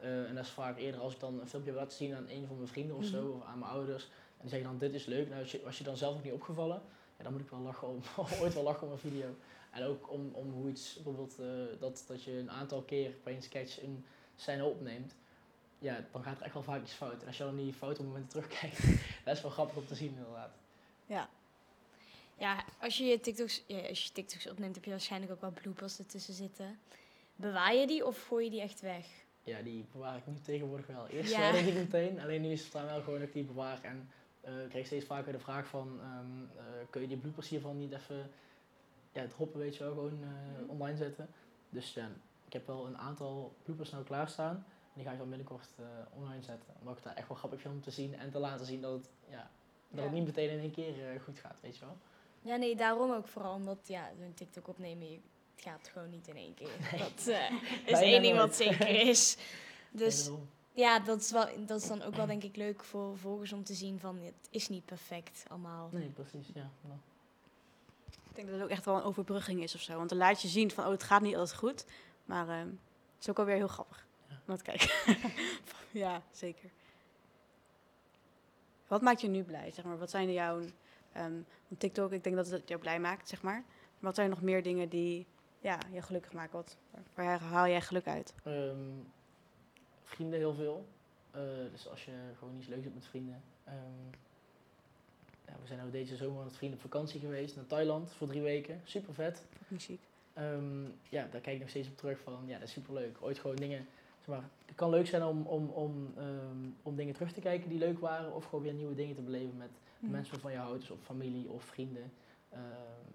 Eh, 0.00 0.28
en 0.28 0.34
dat 0.34 0.44
is 0.44 0.50
vaak 0.50 0.78
eerder 0.78 1.00
als 1.00 1.14
ik 1.14 1.20
dan 1.20 1.40
een 1.40 1.48
filmpje 1.48 1.70
heb 1.70 1.80
laten 1.80 1.96
zien 1.96 2.14
aan 2.14 2.28
een 2.28 2.46
van 2.46 2.56
mijn 2.56 2.68
vrienden 2.68 2.96
of 2.96 3.04
zo, 3.04 3.22
Mhm. 3.22 3.36
of 3.36 3.44
aan 3.44 3.58
mijn 3.58 3.70
ouders. 3.70 4.04
En 4.04 4.10
die 4.40 4.48
zeggen 4.48 4.68
dan, 4.68 4.78
dit 4.78 4.94
is 4.94 5.04
leuk. 5.06 5.28
Nou, 5.28 5.40
als 5.40 5.50
je, 5.52 5.62
als 5.64 5.78
je 5.78 5.84
dan 5.84 5.96
zelf 5.96 6.14
nog 6.14 6.24
niet 6.24 6.32
opgevallen, 6.32 6.82
ja, 7.16 7.22
dan 7.24 7.32
moet 7.32 7.40
ik 7.40 7.50
wel 7.50 7.60
lachen 7.60 7.88
om, 7.92 8.00
ooit 8.40 8.54
wel 8.54 8.62
lachen 8.62 8.86
om 8.86 8.92
een 8.92 8.98
video. 8.98 9.34
En 9.70 9.84
ook 9.84 10.10
om, 10.10 10.30
om 10.32 10.52
hoe 10.52 10.68
iets, 10.70 10.94
bijvoorbeeld 10.94 11.38
eh, 11.38 11.46
dat, 11.80 12.04
dat 12.06 12.22
je 12.22 12.32
een 12.38 12.50
aantal 12.50 12.82
keer 12.82 13.14
bij 13.24 13.34
een 13.34 13.42
sketch 13.42 13.82
een 13.82 14.04
scène 14.36 14.64
opneemt. 14.64 15.14
Ja, 15.78 16.04
dan 16.12 16.22
gaat 16.22 16.36
er 16.38 16.44
echt 16.44 16.54
wel 16.54 16.62
vaak 16.62 16.82
iets 16.82 16.92
fout. 16.92 17.20
En 17.20 17.26
als 17.26 17.36
je 17.36 17.44
dan 17.44 17.56
die 17.56 17.72
fotomomenten 17.72 18.28
terugkijkt, 18.30 18.78
dat 19.24 19.36
is 19.36 19.42
wel 19.42 19.50
grappig 19.50 19.76
om 19.76 19.86
te 19.86 19.94
zien 19.94 20.14
inderdaad. 20.16 20.50
Ja. 21.06 21.28
Ja, 22.38 22.64
als 22.80 22.98
je 22.98 23.04
je 23.04 23.20
TikToks, 23.20 23.62
ja, 23.66 23.88
als 23.88 24.04
je 24.04 24.12
TikToks 24.12 24.48
opneemt, 24.50 24.74
heb 24.74 24.84
je 24.84 24.90
waarschijnlijk 24.90 25.32
ook 25.32 25.40
wel 25.40 25.50
bloopers 25.50 25.98
ertussen 25.98 26.34
zitten. 26.34 26.78
Bewaar 27.36 27.74
je 27.74 27.86
die 27.86 28.06
of 28.06 28.26
gooi 28.26 28.44
je 28.44 28.50
die 28.50 28.60
echt 28.60 28.80
weg? 28.80 29.06
Ja, 29.44 29.62
die 29.62 29.86
bewaar 29.92 30.16
ik 30.16 30.26
nu 30.26 30.40
tegenwoordig 30.40 30.86
wel. 30.86 31.06
Eerst 31.06 31.32
Ja. 31.32 31.50
ik 31.50 31.74
meteen, 31.74 32.20
alleen 32.20 32.40
nu 32.42 32.48
is 32.50 32.62
het 32.64 32.72
dan 32.72 32.84
wel 32.84 33.00
gewoon 33.02 33.18
dat 33.18 33.28
ik 33.28 33.34
die 33.34 33.44
bewaar. 33.44 33.78
En 33.82 34.08
eh, 34.40 34.62
ik 34.62 34.68
kreeg 34.68 34.86
steeds 34.86 35.04
vaker 35.06 35.32
de 35.32 35.38
vraag 35.38 35.66
van, 35.66 36.00
ehm, 36.00 36.58
eh, 36.58 36.64
kun 36.90 37.00
je 37.00 37.08
die 37.08 37.16
bloopers 37.16 37.48
hiervan 37.48 37.78
niet 37.78 37.92
even, 37.92 38.30
ja, 39.12 39.20
het 39.20 39.32
hoppen 39.32 39.60
weet 39.60 39.76
je 39.76 39.84
wel, 39.84 39.92
gewoon 39.92 40.22
eh, 40.22 40.68
online 40.70 40.96
zetten. 40.96 41.28
Dus 41.68 41.94
ja, 41.94 42.08
ik 42.46 42.52
heb 42.52 42.66
wel 42.66 42.86
een 42.86 42.98
aantal 42.98 43.54
bloopers 43.62 43.90
nou 43.90 44.04
klaarstaan. 44.04 44.54
En 44.56 45.00
die 45.00 45.04
ga 45.04 45.12
ik 45.12 45.18
dan 45.18 45.28
binnenkort 45.28 45.68
online 46.14 46.42
zetten. 46.42 46.74
Omdat 46.78 46.96
ik 46.96 46.98
het 46.98 47.04
daar 47.04 47.16
echt 47.16 47.28
wel 47.28 47.36
grappig 47.36 47.60
vind 47.60 47.74
om 47.74 47.80
te 47.80 47.90
zien 47.90 48.14
en 48.18 48.30
te 48.30 48.38
laten 48.38 48.66
zien 48.66 48.80
dat 48.80 48.92
het, 48.92 49.10
ja, 49.28 49.50
dat 49.88 49.98
Ja. 49.98 50.02
het 50.02 50.12
niet 50.12 50.24
meteen 50.24 50.50
in 50.50 50.58
één 50.58 50.70
keer 50.70 51.20
goed 51.24 51.38
gaat, 51.38 51.60
weet 51.60 51.76
je 51.76 51.84
wel. 51.84 51.96
Ja, 52.42 52.56
nee, 52.56 52.76
daarom 52.76 53.12
ook 53.12 53.26
vooral. 53.28 53.54
Omdat, 53.54 53.78
ja, 53.88 54.10
zo'n 54.20 54.34
TikTok 54.34 54.68
opnemen, 54.68 55.22
het 55.54 55.64
gaat 55.64 55.90
gewoon 55.92 56.10
niet 56.10 56.28
in 56.28 56.36
één 56.36 56.54
keer. 56.54 56.98
Dat 56.98 57.26
eh, 57.26 57.50
is 57.92 58.00
één 58.00 58.22
ding 58.22 58.36
wat 58.36 58.56
zeker 58.56 58.88
is. 58.88 59.36
Dus 59.96 60.30
ja, 60.72 60.98
dat 60.98 61.20
is, 61.20 61.30
wel, 61.30 61.48
dat 61.66 61.80
is 61.80 61.88
dan 61.88 62.02
ook 62.02 62.14
wel 62.14 62.26
denk 62.26 62.42
ik 62.42 62.56
leuk 62.56 62.84
voor 62.84 63.18
volgers 63.18 63.52
om 63.52 63.64
te 63.64 63.74
zien 63.74 64.00
van, 64.00 64.18
het 64.22 64.48
is 64.50 64.68
niet 64.68 64.84
perfect 64.84 65.44
allemaal. 65.48 65.88
Nee, 65.92 66.08
precies, 66.08 66.46
ja. 66.54 66.70
Nou. 66.80 66.98
Ik 68.10 68.40
denk 68.40 68.46
dat 68.46 68.56
het 68.56 68.64
ook 68.64 68.76
echt 68.76 68.84
wel 68.84 68.96
een 68.96 69.02
overbrugging 69.02 69.62
is 69.62 69.74
of 69.74 69.80
zo. 69.80 69.96
Want 69.96 70.08
dan 70.08 70.18
laat 70.18 70.42
je 70.42 70.48
zien 70.48 70.70
van, 70.70 70.84
oh, 70.84 70.90
het 70.90 71.02
gaat 71.02 71.22
niet 71.22 71.36
altijd 71.36 71.58
goed. 71.58 71.84
Maar 72.24 72.48
ehm, 72.48 72.66
het 72.66 73.20
is 73.20 73.30
ook 73.30 73.38
alweer 73.38 73.56
heel 73.56 73.68
grappig. 73.68 74.06
Ja. 74.28 74.40
om 74.46 74.56
te 74.56 74.62
kijken. 74.62 74.90
ja, 76.04 76.22
zeker. 76.32 76.70
Wat 78.86 79.02
maakt 79.02 79.20
je 79.20 79.28
nu 79.28 79.42
blij, 79.42 79.70
zeg 79.70 79.84
maar? 79.84 79.98
Wat 79.98 80.10
zijn 80.10 80.32
jouw... 80.32 80.60
ehm, 81.12 81.32
want 81.68 81.80
TikTok, 81.80 82.12
ik 82.12 82.24
denk 82.24 82.36
dat 82.36 82.50
het 82.50 82.68
jou 82.68 82.80
blij 82.80 83.00
maakt, 83.00 83.28
zeg 83.28 83.42
maar. 83.42 83.62
Maar 83.64 83.64
wat 83.98 84.14
zijn 84.14 84.30
nog 84.30 84.42
meer 84.42 84.62
dingen 84.62 84.88
die 84.88 85.26
ja, 85.64 85.78
je 85.92 86.02
gelukkig 86.02 86.32
maken? 86.32 86.52
Wat, 86.52 86.76
waar 87.14 87.40
haal 87.40 87.66
jij 87.68 87.80
geluk 87.80 88.06
uit? 88.06 88.34
Ehm, 88.44 88.76
vrienden 90.02 90.38
heel 90.38 90.54
veel. 90.54 90.86
Eh, 91.30 91.40
dus 91.72 91.88
als 91.88 92.04
je 92.04 92.12
gewoon 92.38 92.56
iets 92.56 92.66
leuks 92.66 92.82
hebt 92.82 92.94
met 92.94 93.06
vrienden. 93.06 93.42
Ehm, 93.64 93.74
ja, 95.46 95.52
we 95.60 95.66
zijn 95.66 95.78
nou 95.78 95.90
deze 95.90 96.16
zomer 96.16 96.44
met 96.44 96.56
vrienden 96.56 96.78
op 96.78 96.84
vakantie 96.84 97.20
geweest 97.20 97.56
naar 97.56 97.66
Thailand 97.66 98.12
voor 98.12 98.26
drie 98.26 98.42
weken. 98.42 98.80
Super 98.84 99.14
vet. 99.14 99.44
Muziek? 99.68 100.00
Ehm, 100.32 100.84
ja, 101.08 101.26
daar 101.30 101.40
kijk 101.40 101.54
ik 101.54 101.60
nog 101.60 101.68
steeds 101.68 101.88
op 101.88 101.96
terug 101.96 102.18
van, 102.20 102.42
ja, 102.46 102.58
dat 102.58 102.68
is 102.68 102.74
super 102.74 102.94
leuk. 102.94 103.16
Ooit 103.20 103.38
gewoon 103.38 103.56
dingen, 103.56 103.86
zeg 104.18 104.26
maar, 104.26 104.48
het 104.66 104.74
kan 104.74 104.90
leuk 104.90 105.06
zijn 105.06 105.22
om, 105.24 105.46
om, 105.46 105.68
om, 105.68 106.12
ehm, 106.16 106.68
om 106.82 106.96
dingen 106.96 107.14
terug 107.14 107.32
te 107.32 107.40
kijken 107.40 107.68
die 107.68 107.78
leuk 107.78 107.98
waren. 107.98 108.34
Of 108.34 108.44
gewoon 108.44 108.64
weer 108.64 108.72
nieuwe 108.74 108.94
dingen 108.94 109.14
te 109.14 109.22
beleven 109.22 109.56
met 109.56 109.70
Mhm. 109.98 110.12
mensen 110.12 110.32
waarvan 110.32 110.52
je 110.52 110.58
houdt, 110.58 110.80
dus 110.80 110.90
of 110.90 111.00
familie 111.02 111.48
of 111.48 111.64
vrienden. 111.64 112.12
Ehm, 112.48 112.62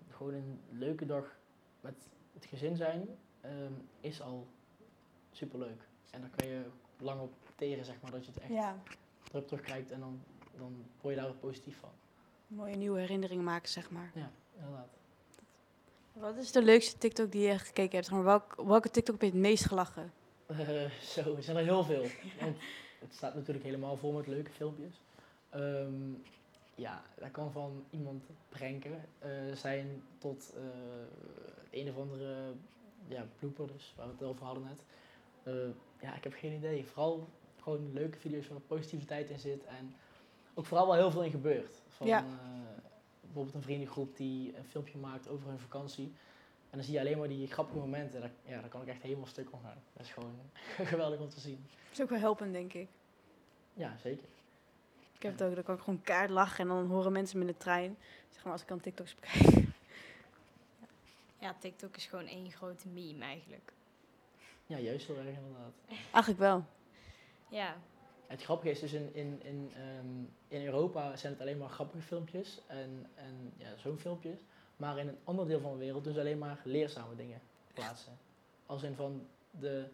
gewoon 0.09 0.33
een 0.33 0.59
leuke 0.69 1.05
dag 1.05 1.35
met 1.81 2.07
het 2.39 2.49
gezin 2.49 2.75
zijn 2.75 3.07
ehm, 3.41 3.73
is 4.01 4.21
al 4.21 4.47
super 5.31 5.59
leuk. 5.59 5.81
En 6.11 6.21
daar 6.21 6.29
kan 6.35 6.47
je 6.47 6.61
lang 6.97 7.21
op 7.21 7.33
teren, 7.55 7.85
zeg 7.85 8.01
maar, 8.01 8.11
dat 8.11 8.25
je 8.25 8.31
het 8.31 8.41
echt 8.41 8.51
Ja, 8.51 8.75
erop 9.31 9.47
terugkijkt 9.47 9.91
en 9.91 9.99
dan, 9.99 10.21
dan 10.57 10.85
word 11.01 11.15
je 11.15 11.21
daar 11.21 11.29
ook 11.29 11.39
positief 11.39 11.77
van. 11.79 11.89
mooie 12.47 12.75
nieuwe 12.75 12.99
herinneringen 12.99 13.43
maken, 13.43 13.69
zeg 13.69 13.89
maar. 13.91 14.11
Ja, 14.15 14.31
inderdaad. 14.57 14.87
Wat 16.13 16.35
is 16.35 16.51
de 16.51 16.63
leukste 16.63 16.97
TikTok 16.97 17.31
die 17.31 17.47
je 17.47 17.57
gekeken 17.59 17.97
hebt? 17.97 18.09
Welk, 18.09 18.55
welke 18.65 18.89
TikTok 18.89 19.13
heb 19.21 19.23
je 19.31 19.37
het 19.37 19.45
meest 19.47 19.65
gelachen? 19.65 20.11
Eh, 20.45 20.57
zo, 21.13 21.35
er 21.35 21.43
zijn 21.43 21.57
er 21.57 21.63
heel 21.63 21.83
veel. 21.83 22.05
Want 22.39 22.57
het 22.99 23.13
staat 23.13 23.35
natuurlijk 23.35 23.65
helemaal 23.65 23.97
vol 23.97 24.11
met 24.11 24.27
leuke 24.27 24.51
filmpjes. 24.51 25.01
Ehm, 25.49 26.11
ja, 26.79 27.03
dat 27.15 27.31
kan 27.31 27.51
van 27.51 27.83
iemand 27.89 28.23
pranken 28.49 29.05
eh, 29.19 29.29
zijn 29.53 30.03
tot 30.17 30.53
eh, 30.55 31.79
een 31.81 31.89
of 31.89 31.97
andere 31.97 32.53
ja, 33.07 33.25
blooper, 33.39 33.67
dus 33.67 33.93
waar 33.97 34.05
we 34.05 34.11
het 34.11 34.23
over 34.23 34.45
hadden 34.45 34.63
net. 34.63 34.83
Eh, 35.43 35.53
ja, 36.01 36.15
ik 36.15 36.23
heb 36.23 36.33
geen 36.33 36.53
idee. 36.53 36.85
Vooral 36.85 37.27
gewoon 37.61 37.93
leuke 37.93 38.17
video's 38.17 38.47
waar 38.47 38.59
positiviteit 38.59 39.29
in 39.29 39.39
zit 39.39 39.65
en 39.65 39.95
ook 40.53 40.65
vooral 40.65 40.85
wel 40.87 40.95
heel 40.95 41.11
veel 41.11 41.23
in 41.23 41.31
gebeurt. 41.31 41.81
Van, 41.87 42.07
Ja. 42.07 42.25
bijvoorbeeld 43.21 43.55
een 43.55 43.61
vriendengroep 43.61 44.17
die 44.17 44.57
een 44.57 44.65
filmpje 44.65 44.97
maakt 44.97 45.27
over 45.27 45.47
hun 45.49 45.59
vakantie. 45.59 46.05
En 46.69 46.77
dan 46.77 46.83
zie 46.83 46.93
je 46.93 46.99
alleen 46.99 47.17
maar 47.17 47.27
die 47.27 47.47
grappige 47.47 47.77
momenten. 47.77 48.21
Daar, 48.21 48.31
ja, 48.45 48.59
daar 48.61 48.69
kan 48.69 48.81
ik 48.81 48.87
echt 48.87 49.01
helemaal 49.01 49.25
stuk 49.25 49.51
om 49.51 49.59
gaan. 49.63 49.77
Dat 49.93 50.05
is 50.05 50.11
gewoon 50.11 50.33
geweldig 50.93 51.19
om 51.19 51.29
te 51.29 51.39
zien. 51.39 51.65
Dat 51.69 51.91
is 51.91 52.01
ook 52.01 52.09
wel 52.09 52.19
helpend, 52.19 52.53
denk 52.53 52.73
ik. 52.73 52.87
Ja, 53.73 53.97
zeker. 53.97 54.27
Ik 55.19 55.25
heb 55.25 55.39
het 55.39 55.43
ook, 55.43 55.55
dan 55.55 55.63
kan 55.63 55.75
ik 55.75 55.81
gewoon 55.81 56.01
kaart 56.01 56.29
lachen 56.29 56.59
en 56.59 56.67
dan 56.67 56.85
horen 56.85 57.11
mensen 57.11 57.37
me 57.39 57.45
in 57.45 57.51
de 57.51 57.57
trein. 57.57 57.97
Zeg 58.29 58.43
maar, 58.43 58.53
als 58.53 58.61
ik 58.61 58.67
dan 58.67 58.79
TikToks 58.79 59.15
bekijk. 59.15 59.67
Ja, 61.39 61.55
TikTok 61.59 61.95
is 61.95 62.05
gewoon 62.05 62.25
één 62.25 62.51
grote 62.51 62.87
meme 62.87 63.23
eigenlijk. 63.23 63.73
Ja, 64.65 64.77
juist 64.77 65.07
heel 65.07 65.17
erg 65.17 65.25
inderdaad. 65.25 65.73
Eigenlijk 65.87 66.39
wel. 66.39 66.65
Ja, 67.49 67.75
Het 68.27 68.43
grappige 68.43 68.71
is 68.71 68.79
dus 68.79 68.93
in, 68.93 69.13
in, 69.13 69.43
in, 69.43 69.71
ehm, 69.75 70.07
in 70.47 70.65
Europa 70.65 71.15
zijn 71.15 71.33
het 71.33 71.41
alleen 71.41 71.57
maar 71.57 71.69
grappige 71.69 72.03
filmpjes 72.03 72.61
en, 72.67 73.07
en 73.15 73.53
ja, 73.57 73.77
zo'n 73.77 73.97
filmpjes. 73.97 74.37
Maar 74.77 74.97
in 74.97 75.07
een 75.07 75.19
ander 75.23 75.47
deel 75.47 75.59
van 75.59 75.71
de 75.71 75.77
wereld 75.77 76.03
dus 76.03 76.17
alleen 76.17 76.37
maar 76.37 76.59
leerzame 76.63 77.15
dingen 77.15 77.41
plaatsen. 77.73 78.17
Als 78.65 78.83
in 78.83 78.95
van, 78.95 79.27
de, 79.51 79.87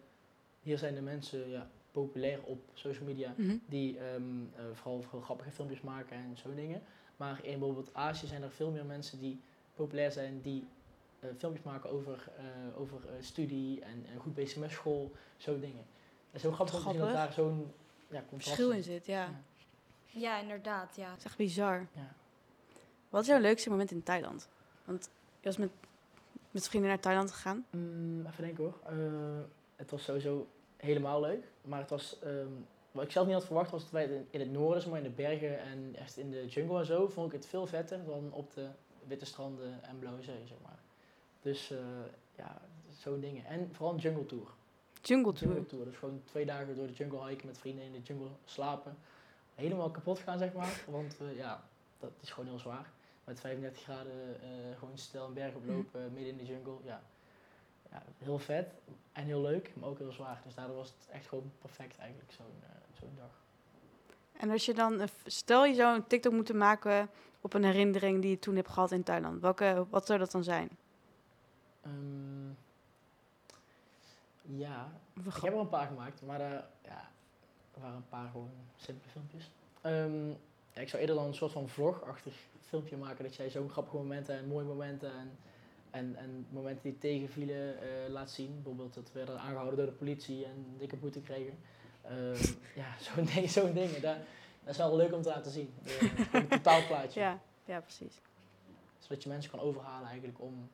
hier 0.60 0.78
zijn 0.78 0.94
de 0.94 1.00
mensen 1.02 1.48
ja, 1.48 1.70
populair 2.00 2.40
op 2.42 2.58
social 2.74 3.04
media 3.06 3.34
Mhm. 3.36 3.56
die 3.68 3.98
ehm, 3.98 4.22
eh, 4.56 4.64
vooral 4.72 5.02
veel 5.02 5.20
grappige 5.20 5.50
filmpjes 5.50 5.80
maken 5.80 6.16
en 6.16 6.36
zo 6.36 6.54
dingen. 6.54 6.82
Maar 7.16 7.44
in 7.44 7.58
bijvoorbeeld 7.58 7.90
Azië 7.92 8.26
zijn 8.26 8.42
er 8.42 8.50
veel 8.50 8.70
meer 8.70 8.84
mensen 8.84 9.18
die 9.18 9.40
populair 9.74 10.12
zijn, 10.12 10.40
die 10.40 10.64
eh, 11.20 11.28
filmpjes 11.38 11.64
maken 11.64 11.90
over, 11.90 12.28
eh, 12.38 12.80
over 12.80 12.98
eh, 13.06 13.12
studie 13.22 13.80
en, 13.80 14.04
en 14.12 14.18
goed 14.20 14.34
bezig 14.34 14.58
met 14.58 14.70
school, 14.70 15.12
zo 15.36 15.60
dingen. 15.60 15.84
Het 16.26 16.34
is 16.34 16.42
heel 16.42 16.52
grappig 16.52 16.74
zien 16.74 16.84
dat 16.84 16.94
Grappig. 16.94 17.14
daar 17.16 17.32
zo'n 17.32 17.72
ja, 18.08 18.18
contrast 18.28 18.44
Verschil 18.46 18.70
in 18.70 18.82
zit, 18.82 19.06
ja. 19.06 19.22
Ja. 19.24 19.40
Ja, 20.20 20.40
inderdaad, 20.40 20.96
ja. 20.96 21.08
Dat 21.08 21.18
is 21.18 21.24
echt 21.24 21.36
bizar. 21.36 21.86
Ja. 21.92 22.12
Wat 23.08 23.22
is 23.22 23.28
jouw 23.28 23.40
leukste 23.40 23.70
moment 23.70 23.90
in 23.90 24.02
Thailand? 24.02 24.48
Want 24.84 25.10
je 25.40 25.46
was 25.46 25.56
met, 25.56 25.70
met 26.50 26.68
vrienden 26.68 26.90
naar 26.90 27.00
Thailand 27.00 27.30
gegaan. 27.32 27.66
Mm, 27.70 28.26
even 28.26 28.44
denken 28.44 28.64
hoor. 28.64 28.78
Eh, 28.86 29.40
het 29.76 29.90
was 29.90 30.04
sowieso 30.04 30.46
helemaal 30.76 31.20
leuk. 31.20 31.44
Maar 31.62 31.80
het 31.80 31.90
was, 31.90 32.18
ehm, 32.18 32.48
wat 32.92 33.04
ik 33.04 33.10
zelf 33.10 33.26
niet 33.26 33.34
had 33.34 33.44
verwacht, 33.44 33.70
was 33.70 33.82
dat 33.82 33.90
wij 33.90 34.04
in- 34.04 34.26
in 34.30 34.40
het 34.40 34.50
noorden, 34.52 34.80
zeg 34.82 34.90
maar 34.90 34.98
in 35.00 35.04
de 35.08 35.14
bergen 35.22 35.60
en 35.60 35.94
echt 35.96 36.16
in 36.16 36.30
de 36.30 36.46
jungle 36.46 36.78
en 36.78 36.86
zo, 36.86 37.08
vond 37.08 37.26
ik 37.26 37.32
het 37.32 37.46
veel 37.46 37.66
vetter 37.66 38.04
dan 38.04 38.32
op 38.32 38.54
de 38.54 38.68
witte 39.06 39.24
stranden 39.24 39.82
en 39.82 39.98
blauwe 39.98 40.22
zee, 40.22 40.46
zeg 40.46 40.58
maar. 40.62 40.78
Dus 41.42 41.70
eh, 41.70 41.78
ja, 42.36 42.60
zo'n 42.98 43.20
dingen. 43.20 43.44
En 43.44 43.68
vooral 43.72 43.94
een 43.94 44.00
jungle 44.00 44.26
tour. 44.26 44.46
Jungle 45.02 45.32
Tour. 45.32 45.52
Jungle 45.54 45.66
tour. 45.70 45.84
Dus 45.84 45.96
gewoon 45.96 46.22
twee 46.24 46.46
dagen 46.46 46.76
door 46.76 46.86
de 46.86 46.92
jungle 46.92 47.26
hiken 47.28 47.46
met 47.46 47.58
vrienden 47.58 47.84
in 47.84 47.92
de 47.92 48.00
jungle 48.02 48.28
slapen. 48.44 48.96
Helemaal 49.54 49.90
kapot 49.90 50.18
gaan, 50.18 50.38
zeg 50.38 50.52
maar. 50.52 50.84
Want 50.88 51.16
eh, 51.20 51.36
ja, 51.36 51.64
dat 52.00 52.10
is 52.20 52.30
gewoon 52.30 52.48
heel 52.48 52.58
zwaar. 52.58 52.90
Met 53.24 53.40
35 53.40 53.82
graden 53.82 54.40
eh, 54.42 54.48
gewoon 54.78 54.98
stel 54.98 55.26
een 55.26 55.32
berg 55.34 55.54
oplopen 55.54 56.12
midden 56.12 56.30
in 56.32 56.36
de 56.36 56.44
jungle. 56.44 56.76
Ja. 56.84 57.02
Ja, 57.96 58.02
heel 58.24 58.38
vet 58.38 58.74
en 59.12 59.24
heel 59.24 59.40
leuk, 59.40 59.72
maar 59.76 59.88
ook 59.88 59.98
heel 59.98 60.12
zwaar. 60.12 60.40
Dus 60.44 60.54
daardoor 60.54 60.76
was 60.76 60.88
het 60.88 61.08
echt 61.10 61.26
gewoon 61.26 61.52
perfect 61.58 61.98
eigenlijk, 61.98 62.32
zo'n 62.32 62.62
eh, 62.62 62.98
zo'n 63.00 63.14
dag. 63.16 63.44
En 64.32 64.50
als 64.50 64.64
je 64.64 64.74
dan, 64.74 65.08
stel 65.24 65.64
je 65.64 65.74
zou 65.74 65.96
een 65.96 66.06
TikTok 66.06 66.32
moeten 66.32 66.56
maken 66.56 67.08
op 67.40 67.54
een 67.54 67.64
herinnering 67.64 68.20
die 68.20 68.30
je 68.30 68.38
toen 68.38 68.56
hebt 68.56 68.68
gehad 68.68 68.92
in 68.92 69.02
Thailand. 69.02 69.40
Welke, 69.40 69.86
wat 69.90 70.06
zou 70.06 70.18
dat 70.18 70.30
dan 70.30 70.44
zijn? 70.44 70.68
Ehm, 71.82 72.48
ja, 74.42 74.92
Ik 75.14 75.42
heb 75.42 75.52
er 75.52 75.58
een 75.58 75.68
paar 75.68 75.86
gemaakt, 75.86 76.22
maar 76.22 76.40
eh, 76.40 76.58
ja, 76.82 77.10
er 77.74 77.80
waren 77.80 77.96
een 77.96 78.08
paar 78.08 78.28
gewoon 78.30 78.50
simpele 78.76 79.10
filmpjes. 79.10 79.50
Ehm, 79.80 80.28
ja, 80.72 80.80
ik 80.80 80.88
zou 80.88 81.00
eerder 81.00 81.16
dan 81.16 81.26
een 81.26 81.34
soort 81.34 81.52
van 81.52 81.68
vlogachtig 81.68 82.34
filmpje 82.60 82.96
maken 82.96 83.24
dat 83.24 83.36
jij 83.36 83.50
zo'n 83.50 83.70
grappige 83.70 83.96
momenten 83.96 84.36
en 84.36 84.48
mooie 84.48 84.66
momenten 84.66 85.12
en, 85.12 85.38
en, 85.96 86.16
en 86.16 86.46
momenten 86.50 86.82
die 86.82 86.98
tegenvielen 86.98 87.80
eh, 87.82 87.88
laat 88.08 88.30
zien. 88.30 88.54
Bijvoorbeeld 88.54 88.94
dat 88.94 89.12
we 89.12 89.18
werden 89.18 89.38
aangehouden 89.40 89.76
door 89.76 89.86
de 89.86 89.92
politie 89.92 90.44
en 90.44 90.50
een 90.50 90.74
dikke 90.78 90.96
boete 90.96 91.20
kregen. 91.20 91.58
Ehm, 92.02 92.42
ja, 92.80 92.94
zo'n 93.00 93.24
ding, 93.24 93.50
zo'n 93.50 93.72
dingen. 93.72 94.02
Dat, 94.02 94.16
dat 94.64 94.72
is 94.72 94.76
wel 94.76 94.96
leuk 94.96 95.12
om 95.12 95.22
te 95.22 95.28
laten 95.28 95.50
zien. 95.50 95.74
Een 96.32 96.48
totaalplaatje. 96.48 97.20
Ja, 97.20 97.40
ja, 97.64 97.80
precies. 97.80 98.20
Zodat 98.98 99.22
je 99.22 99.28
mensen 99.28 99.50
kan 99.50 99.60
overhalen 99.60 100.08
eigenlijk 100.08 100.40
om 100.40 100.68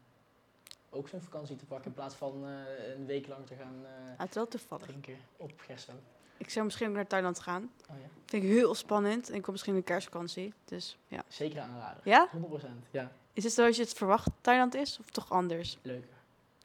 ook 0.90 1.08
zo'n 1.08 1.20
vakantie 1.20 1.56
te 1.56 1.64
pakken 1.66 1.86
in 1.86 1.92
plaats 1.94 2.14
van 2.14 2.46
eh, 2.46 2.94
een 2.96 3.06
week 3.06 3.26
lang 3.26 3.46
te 3.46 3.54
gaan 3.54 3.74
Ah, 4.12 4.18
het 4.18 4.28
is 4.28 4.34
wel 4.34 4.48
toevallig. 4.48 4.86
drinken 4.86 5.16
op 5.36 5.52
Gerso. 5.56 5.92
Ik 6.36 6.50
zou 6.50 6.64
misschien 6.64 6.88
ook 6.88 6.94
naar 6.94 7.06
Thailand 7.06 7.40
gaan. 7.40 7.70
Oh 7.90 7.96
ja. 8.00 8.08
Vind 8.26 8.42
ik 8.42 8.48
heel 8.48 8.74
spannend. 8.74 9.28
En 9.30 9.34
ik 9.34 9.42
kom 9.42 9.52
misschien 9.52 9.74
in 9.74 9.78
de 9.80 9.84
kerstvakantie. 9.86 10.54
Dus 10.64 10.98
ja. 11.08 11.22
Zeker 11.28 11.60
aanraden. 11.60 12.00
Ja? 12.04 12.28
100%. 12.36 12.66
Ja, 12.90 13.12
Is 13.32 13.44
het 13.44 13.52
zoals 13.52 13.76
je 13.76 13.82
het 13.82 13.92
verwacht 13.92 14.28
Thailand 14.40 14.74
is? 14.74 14.98
Of 15.00 15.10
toch 15.10 15.30
anders? 15.30 15.78
leuker. 15.82 16.14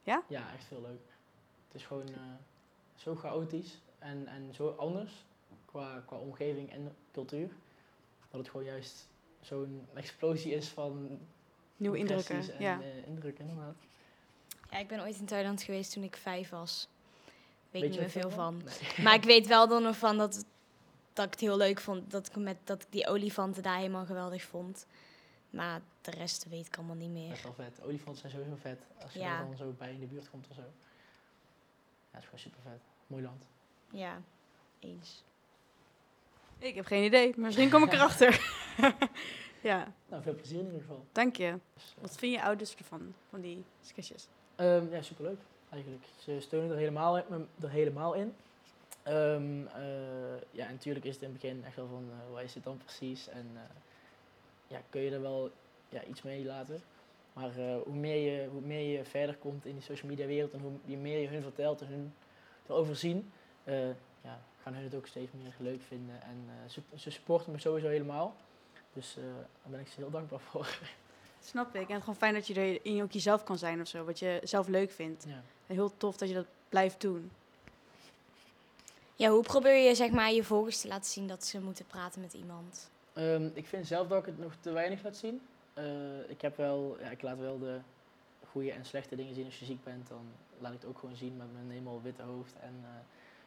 Ja? 0.04 0.24
Ja, 0.28 0.54
echt 0.54 0.64
veel 0.66 0.82
leuker. 0.82 1.14
Het 1.68 1.76
is 1.82 1.84
gewoon 1.86 2.08
eh, 2.08 2.22
zo 2.96 3.16
chaotisch 3.16 3.82
en, 4.00 4.28
en 4.28 4.54
zo 4.54 4.70
anders 4.78 5.12
qua, 5.66 6.04
qua 6.06 6.18
omgeving 6.18 6.72
en 6.72 6.96
cultuur. 7.14 7.50
Dat 8.32 8.40
het 8.40 8.50
gewoon 8.50 8.66
juist 8.66 9.08
zo'n 9.42 9.88
explosie 9.94 10.54
is 10.54 10.68
van 10.68 11.20
Nieuwe 11.78 11.98
indrukken. 11.98 12.36
En, 12.54 12.62
Ja. 12.62 12.82
eh, 12.82 13.08
indrukken, 13.08 13.48
inderdaad. 13.50 13.76
Ja, 14.72 14.78
ik 14.78 14.88
ben 14.88 15.02
ooit 15.02 15.20
in 15.20 15.26
Thailand 15.26 15.62
geweest 15.62 15.94
toen 15.94 16.04
ik 16.04 16.16
vijf 16.16 16.50
was. 16.50 16.88
Weet, 17.72 17.82
Weet 17.82 17.90
niet 17.92 18.00
meer 18.00 18.04
er 18.16 18.22
veel 18.22 18.30
van. 18.30 18.58
Nee. 18.66 19.04
Maar 19.06 19.14
ik 19.14 19.24
weet 19.34 19.48
wel 19.48 19.68
dan 19.68 19.84
nog 19.84 19.98
van 19.98 20.18
dat, 20.18 20.46
dat 21.14 21.26
ik 21.26 21.32
het 21.32 21.40
heel 21.40 21.58
leuk 21.58 21.80
vond. 21.80 22.12
Dat 22.12 22.28
ik, 22.28 22.36
met, 22.36 22.58
dat 22.64 22.82
ik 22.82 22.88
die 22.90 23.08
olifanten 23.08 23.64
daar 23.64 23.78
helemaal 23.78 24.06
geweldig 24.06 24.44
vond. 24.44 24.86
Maar 25.50 25.82
de 26.02 26.12
rest 26.12 26.50
weet 26.50 26.66
ik 26.68 26.78
allemaal 26.78 26.96
niet 26.96 27.14
Dat 27.14 27.24
meer. 27.24 27.32
is 27.32 27.42
wel 27.42 27.54
vet. 27.54 27.82
Olifanten 27.82 28.20
zijn 28.22 28.32
sowieso 28.32 28.56
vet 28.62 28.80
als 29.04 29.14
je 29.14 29.20
Ja. 29.20 29.40
er 29.40 29.46
dan 29.46 29.58
zo 29.58 29.74
bij 29.78 29.92
in 29.94 30.00
de 30.00 30.06
buurt 30.06 30.30
komt 30.30 30.48
of 30.50 30.56
zo. 30.56 30.62
Ja, 30.62 30.68
het 32.12 32.20
is 32.22 32.26
gewoon 32.26 32.40
super 32.40 32.60
vet. 32.62 32.82
Mooi 33.08 33.24
land. 33.24 33.44
Ja, 33.92 34.22
eens. 34.80 35.24
Ik 36.58 36.76
heb 36.76 36.86
geen 36.86 37.04
idee. 37.04 37.30
Maar 37.30 37.46
misschien 37.46 37.70
kom 37.70 37.84
ik 37.84 37.92
erachter. 37.98 38.42
ja, 39.62 39.94
Nou, 40.10 40.24
veel 40.24 40.36
plezier 40.36 40.60
in 40.60 40.66
ieder 40.66 40.82
geval. 40.82 41.06
dank 41.12 41.36
je. 41.36 41.60
Dus, 41.74 41.94
eh, 41.96 42.02
Wat 42.02 42.16
vind 42.18 42.34
je 42.34 42.42
ouders 42.44 42.76
ervan? 42.76 43.14
Van 43.30 43.42
die 43.42 43.64
sketches? 43.82 44.28
Ehm, 44.56 44.90
ja, 44.92 45.02
superleuk 45.02 45.40
eigenlijk. 45.70 46.04
Ze 46.20 46.38
steunen 46.42 46.72
er 46.72 46.78
helemaal, 46.78 47.18
in- 47.18 47.48
er 47.62 47.70
helemaal 47.70 48.14
in. 48.14 48.36
Ehm, 49.04 49.66
eh, 49.68 50.42
ja, 50.52 50.66
en 50.68 50.74
natuurlijk 50.74 51.06
is 51.06 51.14
het 51.14 51.24
in 51.24 51.30
het 51.32 51.42
begin 51.42 51.64
echt 51.66 51.76
wel 51.76 51.88
van, 51.88 52.10
eh 52.12 52.32
waar 52.34 52.44
is 52.44 52.54
het 52.54 52.64
dan 52.64 52.78
precies? 52.78 53.28
En 53.28 53.52
eh, 53.54 53.62
ja, 54.68 54.82
kun 54.90 55.02
je 55.02 55.12
er 55.12 55.22
wel 55.22 55.52
ja, 55.90 56.04
iets 56.04 56.22
mee 56.22 56.46
laten. 56.46 56.82
Maar 57.34 57.58
eh, 57.58 57.76
hoe, 57.84 57.96
meer 57.96 58.32
je, 58.32 58.48
hoe 58.52 58.62
meer 58.62 58.98
je 58.98 59.06
verder 59.06 59.36
komt 59.36 59.66
in 59.66 59.74
die 59.74 59.84
social 59.84 60.10
media 60.10 60.26
wereld 60.26 60.54
en 60.54 60.80
hoe 60.86 60.98
meer 60.98 61.20
je 61.20 61.28
hun 61.28 61.42
vertelt 61.42 61.82
en 61.82 61.88
hun 61.88 62.14
erover 62.68 62.96
zien, 62.96 63.32
eh, 63.64 63.88
ja, 64.22 64.40
gaan 64.62 64.74
hun 64.74 64.84
het 64.84 64.96
ook 64.96 65.08
steeds 65.08 65.32
meer 65.32 65.54
leuk 65.58 65.82
vinden. 65.82 66.22
En 66.22 66.46
eh, 66.48 66.70
ze, 66.70 66.82
ze 66.96 67.10
supporten 67.12 67.52
me 67.52 67.60
sowieso 67.60 67.88
helemaal. 67.88 68.36
Dus 68.94 69.18
eh, 69.18 69.24
daar 69.24 69.72
ben 69.72 69.80
ik 69.80 69.88
ze 69.88 69.94
heel 69.98 70.10
dankbaar 70.10 70.40
voor. 70.50 70.80
Snap 71.44 71.68
ik. 71.68 71.74
En 71.74 71.80
het 71.82 71.90
is 71.90 72.00
gewoon 72.00 72.16
fijn 72.16 72.34
dat 72.34 72.48
je 72.48 72.54
er 72.54 72.86
in 72.86 73.04
ook 73.04 73.12
jezelf 73.12 73.44
kan 73.44 73.58
zijn 73.58 73.82
of 73.82 73.88
zo. 73.88 74.06
Wat 74.06 74.20
je 74.20 74.40
zelf 74.44 74.68
leuk 74.68 74.92
vindt. 74.92 75.24
ja. 75.28 75.44
En 75.68 75.76
heel 75.76 75.98
tof 75.98 76.18
dat 76.18 76.30
je 76.30 76.36
dat 76.36 76.48
blijft 76.70 77.02
doen. 77.02 77.32
Ja, 79.16 79.30
hoe 79.30 79.44
probeer 79.44 79.88
je 79.88 79.96
zeg 79.96 80.12
maar 80.12 80.32
je 80.32 80.44
volgers 80.44 80.82
te 80.82 80.88
laten 80.88 81.12
zien 81.12 81.28
dat 81.28 81.46
ze 81.46 81.62
moeten 81.62 81.86
praten 81.86 82.22
met 82.22 82.34
iemand? 82.34 82.90
Ehm, 83.18 83.50
ik 83.54 83.66
vind 83.68 83.88
zelf 83.88 84.08
dat 84.08 84.20
ik 84.20 84.26
het 84.26 84.40
nog 84.40 84.56
te 84.60 84.72
weinig 84.72 85.04
laat 85.04 85.16
zien. 85.18 85.42
Eh, 85.74 86.30
ik, 86.30 86.42
heb 86.42 86.58
wel, 86.58 86.98
ja, 87.00 87.10
ik 87.10 87.22
laat 87.22 87.40
wel 87.40 87.60
de 87.60 87.80
goede 88.50 88.72
en 88.72 88.86
slechte 88.86 89.16
dingen 89.16 89.34
zien. 89.34 89.46
Als 89.46 89.60
je 89.60 89.66
ziek 89.66 89.84
bent, 89.84 90.08
dan 90.08 90.26
laat 90.60 90.74
ik 90.74 90.82
het 90.82 90.90
ook 90.90 91.00
gewoon 91.00 91.16
zien 91.16 91.38
met 91.38 91.54
mijn 91.54 91.70
helemaal 91.70 92.02
witte 92.02 92.22
hoofd 92.22 92.56
en 92.60 92.74
eh, 92.84 92.90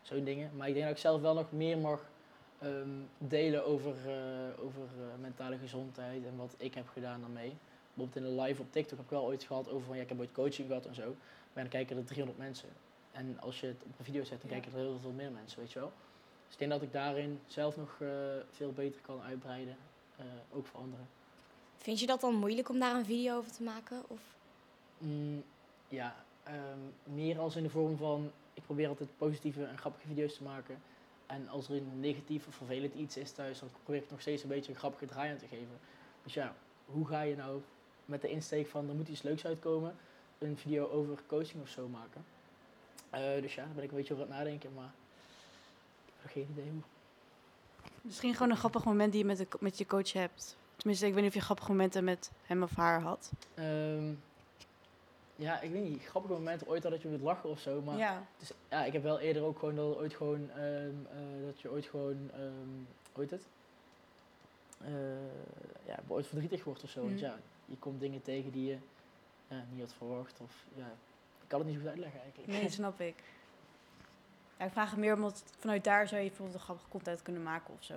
zo'n 0.03 0.25
dingen. 0.25 0.51
Maar 0.57 0.69
ik 0.69 0.75
denk 0.75 0.87
dat 0.87 0.95
ik 0.95 1.01
zelf 1.01 1.21
wel 1.21 1.35
nog 1.35 1.53
meer 1.53 1.79
mag 1.79 2.09
ehm, 2.59 2.89
delen 3.19 3.67
over, 3.67 3.95
eh, 4.07 4.65
over 4.65 4.89
mentale 5.21 5.59
gezondheid 5.59 6.25
en 6.25 6.37
wat 6.37 6.55
ik 6.59 6.75
heb 6.75 6.89
gedaan 6.89 7.21
daarmee. 7.21 7.57
Bijvoorbeeld 7.95 8.17
in 8.17 8.25
een 8.33 8.41
live 8.47 8.63
op 8.63 8.73
TikTok 8.73 8.97
heb 8.97 9.07
ik 9.07 9.11
wel 9.13 9.25
ooit 9.25 9.43
gehad 9.45 9.69
over 9.71 9.87
van 9.87 9.97
ja, 9.97 10.03
ik 10.03 10.09
heb 10.09 10.19
ooit 10.21 10.33
coaching 10.33 10.67
gehad 10.67 10.87
en 10.87 10.95
zo. 10.95 11.05
Maar 11.53 11.63
dan 11.63 11.69
kijken 11.69 11.97
er 11.97 12.05
300 12.05 12.39
mensen. 12.39 12.69
En 13.13 13.37
als 13.41 13.61
je 13.61 13.67
het 13.67 13.83
op 13.83 13.99
een 13.99 14.05
video 14.05 14.25
zet, 14.25 14.41
dan 14.41 14.51
Ja. 14.51 14.57
kijken 14.57 14.73
er 14.79 14.85
heel 14.87 14.99
veel 14.99 15.13
meer 15.13 15.31
mensen, 15.31 15.59
weet 15.59 15.73
je 15.73 15.79
wel. 15.79 15.93
Dus 16.51 16.59
ik 16.59 16.69
denk 16.69 16.81
dat 16.81 16.89
ik 16.89 16.93
daarin 16.93 17.41
zelf 17.47 17.77
nog 17.77 17.97
eh, 18.01 18.09
veel 18.51 18.73
beter 18.73 19.01
kan 19.01 19.21
uitbreiden, 19.23 19.77
eh, 20.17 20.25
ook 20.53 20.67
voor 20.67 20.81
anderen. 20.81 21.09
Vind 21.77 22.01
je 22.01 22.07
dat 22.07 22.21
dan 22.21 22.35
moeilijk 22.35 22.69
om 22.69 22.79
daar 22.79 22.95
een 22.95 23.05
video 23.05 23.37
over 23.37 23.53
te 23.53 23.63
maken? 23.63 24.03
Of? 24.09 24.21
Mm, 24.99 25.45
ja, 25.89 26.25
ehm, 26.43 26.79
meer 27.15 27.39
als 27.39 27.57
in 27.57 27.63
de 27.63 27.71
vorm 27.71 27.97
van, 27.97 28.31
ik 28.55 28.63
probeer 28.63 28.89
altijd 28.89 29.09
positieve 29.17 29.65
en 29.65 29.79
grappige 29.79 30.07
video's 30.07 30.37
te 30.37 30.43
maken. 30.43 30.83
En 31.27 31.49
als 31.49 31.69
er 31.69 31.77
een 31.77 32.01
negatief 32.01 32.47
of 32.47 32.55
vervelend 32.55 32.95
iets 32.95 33.17
is 33.17 33.33
thuis, 33.33 33.59
dan 33.59 33.69
probeer 33.85 34.03
ik 34.03 34.11
nog 34.11 34.21
steeds 34.21 34.43
een 34.43 34.49
beetje 34.49 34.73
een 34.73 34.79
grappige 34.79 35.07
draai 35.07 35.31
aan 35.31 35.39
te 35.39 35.47
geven. 35.47 35.79
Dus 36.23 36.35
ja, 36.35 36.55
hoe 36.87 37.07
ga 37.07 37.23
je 37.23 37.37
nou 37.37 37.61
met 38.05 38.21
de 38.21 38.31
insteek 38.31 38.67
van, 38.67 38.89
er 38.89 38.95
moet 38.95 39.09
iets 39.09 39.23
leuks 39.23 39.47
uitkomen, 39.47 39.97
een 40.39 40.57
video 40.57 40.89
over 40.89 41.19
coaching 41.27 41.63
of 41.63 41.69
zo 41.69 41.89
maken? 41.89 42.25
Eh, 43.11 43.43
dus 43.43 43.55
ja, 43.55 43.65
daar 43.65 43.75
ben 43.75 43.85
ik 43.85 43.91
een 43.91 43.97
beetje 43.97 44.15
over 44.15 44.27
aan 44.27 44.33
het 44.33 44.39
nadenken, 44.39 44.75
maar 44.75 44.93
geen 46.29 46.49
idee 46.51 46.71
hoe. 46.71 46.83
Misschien 48.03 48.33
gewoon 48.35 48.51
een 48.51 48.57
grappig 48.57 48.85
moment 48.85 49.13
die 49.13 49.21
je 49.21 49.27
met, 49.27 49.39
de, 49.39 49.47
met 49.61 49.79
je 49.79 49.87
coach 49.87 50.13
hebt. 50.13 50.57
Tenminste, 50.77 51.07
ik 51.07 51.13
weet 51.13 51.23
niet 51.23 51.31
of 51.31 51.37
je 51.39 51.45
grappige 51.45 51.71
momenten 51.71 52.05
met 52.05 52.31
hem 52.43 52.63
of 52.63 52.77
haar 52.77 53.01
had. 53.01 53.31
Ehm, 53.55 54.13
ja, 55.37 55.61
ik 55.61 55.71
weet 55.71 55.83
niet, 55.85 56.03
grappige 56.05 56.33
momenten 56.35 56.69
ooit 56.69 56.85
al 56.85 56.91
dat 56.91 57.03
je 57.03 57.09
moet 57.09 57.21
lachen 57.21 57.49
of 57.51 57.61
zo, 57.61 57.81
maar 57.83 57.97
ja. 57.99 58.27
Dus, 58.39 58.53
ja, 58.69 58.85
ik 58.85 58.93
heb 58.93 59.03
wel 59.03 59.19
eerder 59.19 59.43
ook 59.43 59.59
gewoon 59.59 59.75
dat 59.75 59.97
ooit 59.97 60.15
gewoon, 60.15 60.51
ehm, 60.51 60.95
eh, 61.11 61.47
dat 61.47 61.61
je 61.61 61.71
ooit 61.71 61.87
gewoon, 61.87 62.31
ehm 62.35 62.85
ooit 63.17 63.31
het? 63.31 63.43
Eh, 64.81 64.91
ja, 65.87 65.99
ooit 66.09 66.27
verdrietig 66.27 66.65
wordt 66.65 66.83
of 66.83 66.91
zo. 66.91 67.01
Want 67.01 67.15
Mhm. 67.15 67.25
ja, 67.25 67.39
je 67.67 67.77
komt 67.79 68.01
dingen 68.01 68.23
tegen 68.23 68.51
die 68.53 68.67
je 68.67 68.77
ja, 69.49 69.65
niet 69.73 69.81
had 69.81 69.93
verwacht. 69.97 70.41
Of 70.41 70.65
ja, 70.77 70.87
ik 71.43 71.49
kan 71.49 71.59
het 71.59 71.69
niet 71.69 71.79
goed 71.79 71.87
uitleggen 71.89 72.21
eigenlijk. 72.21 72.49
Nee, 72.53 72.71
snap 72.81 73.01
ik. 73.01 73.15
Ja, 74.61 74.67
ik 74.67 74.73
vraag 74.73 74.91
het 74.91 74.99
meer 74.99 75.15
omdat 75.15 75.45
vanuit 75.59 75.85
daar 75.85 76.09
zou 76.09 76.21
je 76.21 76.27
bijvoorbeeld 76.29 76.59
een 76.59 76.65
grappige 76.65 76.89
content 76.89 77.23
kunnen 77.23 77.43
maken 77.43 77.75
of 77.75 77.85
zo. 77.85 77.95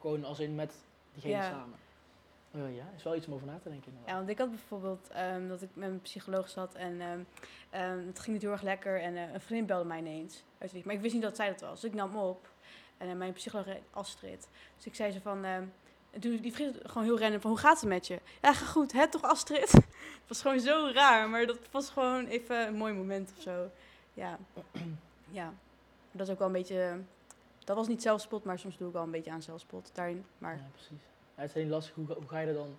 gewoon 0.00 0.24
als 0.24 0.40
in 0.40 0.54
met 0.54 0.74
diegene 1.12 1.34
Ja. 1.34 1.50
samen. 1.50 1.78
Eh, 2.50 2.76
ja, 2.76 2.84
is 2.96 3.02
wel 3.02 3.16
iets 3.16 3.26
om 3.26 3.34
over 3.34 3.46
na 3.46 3.58
te 3.62 3.68
denken. 3.68 3.92
Ja, 4.06 4.14
want 4.14 4.28
ik 4.28 4.38
had 4.38 4.50
bijvoorbeeld 4.50 5.08
ehm, 5.10 5.48
dat 5.48 5.62
ik 5.62 5.68
met 5.72 5.88
mijn 5.88 6.00
psycholoog 6.00 6.48
zat 6.48 6.74
en 6.74 7.00
ehm, 7.00 7.20
ehm, 7.70 8.06
het 8.06 8.18
ging 8.18 8.32
niet 8.32 8.42
heel 8.42 8.52
erg 8.52 8.62
lekker. 8.62 9.00
En 9.00 9.16
eh, 9.16 9.32
een 9.32 9.40
vriendin 9.40 9.66
belde 9.66 9.84
mij 9.84 9.98
ineens. 9.98 10.44
uit. 10.58 10.84
Maar 10.84 10.94
ik 10.94 11.00
wist 11.00 11.14
niet 11.14 11.22
dat 11.22 11.36
zij 11.36 11.48
dat 11.48 11.60
was. 11.60 11.80
Dus 11.80 11.90
ik 11.90 11.96
nam 11.96 12.16
op. 12.16 12.48
En 12.98 13.08
eh, 13.08 13.14
mijn 13.16 13.32
psycholoog 13.32 13.66
heet 13.66 13.82
Astrid. 13.90 14.48
Dus 14.76 14.86
ik 14.86 14.94
zei 14.94 15.12
ze 15.12 15.20
van... 15.20 15.44
en 15.44 15.72
toen 16.20 16.36
die 16.36 16.52
vriend 16.52 16.76
gewoon 16.82 17.04
heel 17.04 17.18
random 17.18 17.40
van, 17.40 17.50
hoe 17.50 17.58
gaat 17.60 17.80
het 17.80 17.88
met 17.88 18.06
je? 18.06 18.20
Ja, 18.42 18.52
ga 18.54 18.66
goed, 18.66 18.92
hè, 18.92 19.08
toch 19.08 19.22
Astrid? 19.22 19.72
het 19.72 19.84
was 20.28 20.40
gewoon 20.40 20.60
zo 20.60 20.90
raar, 20.94 21.28
maar 21.28 21.46
dat 21.46 21.58
was 21.70 21.90
gewoon 21.90 22.26
even 22.26 22.66
een 22.66 22.76
mooi 22.76 22.92
moment 22.92 23.32
of 23.36 23.42
zo. 23.42 23.70
Ja, 24.14 24.38
ja. 25.30 25.52
Dat 26.12 26.26
is 26.26 26.32
ook 26.32 26.38
wel 26.38 26.46
een 26.46 26.52
beetje... 26.52 27.00
Dat 27.58 27.66
dat 27.66 27.76
was 27.76 27.88
niet 27.88 28.02
zelfspot, 28.02 28.44
maar 28.44 28.58
soms 28.58 28.76
doe 28.76 28.86
ik 28.88 28.92
wel 28.94 29.02
een 29.02 29.10
beetje 29.10 29.30
aan 29.30 29.42
zelfspot 29.42 29.90
daarin. 29.94 30.24
Maar 30.38 30.56
Ja, 30.56 30.68
precies. 30.72 30.98
Ja, 31.34 31.40
het 31.42 31.50
is 31.50 31.56
alleen 31.56 31.68
lastig, 31.68 31.94
hoe, 31.94 32.06
ga- 32.06 32.14
hoe 32.14 32.28
ga 32.28 32.38
je 32.38 32.46
er 32.46 32.54
dan 32.54 32.76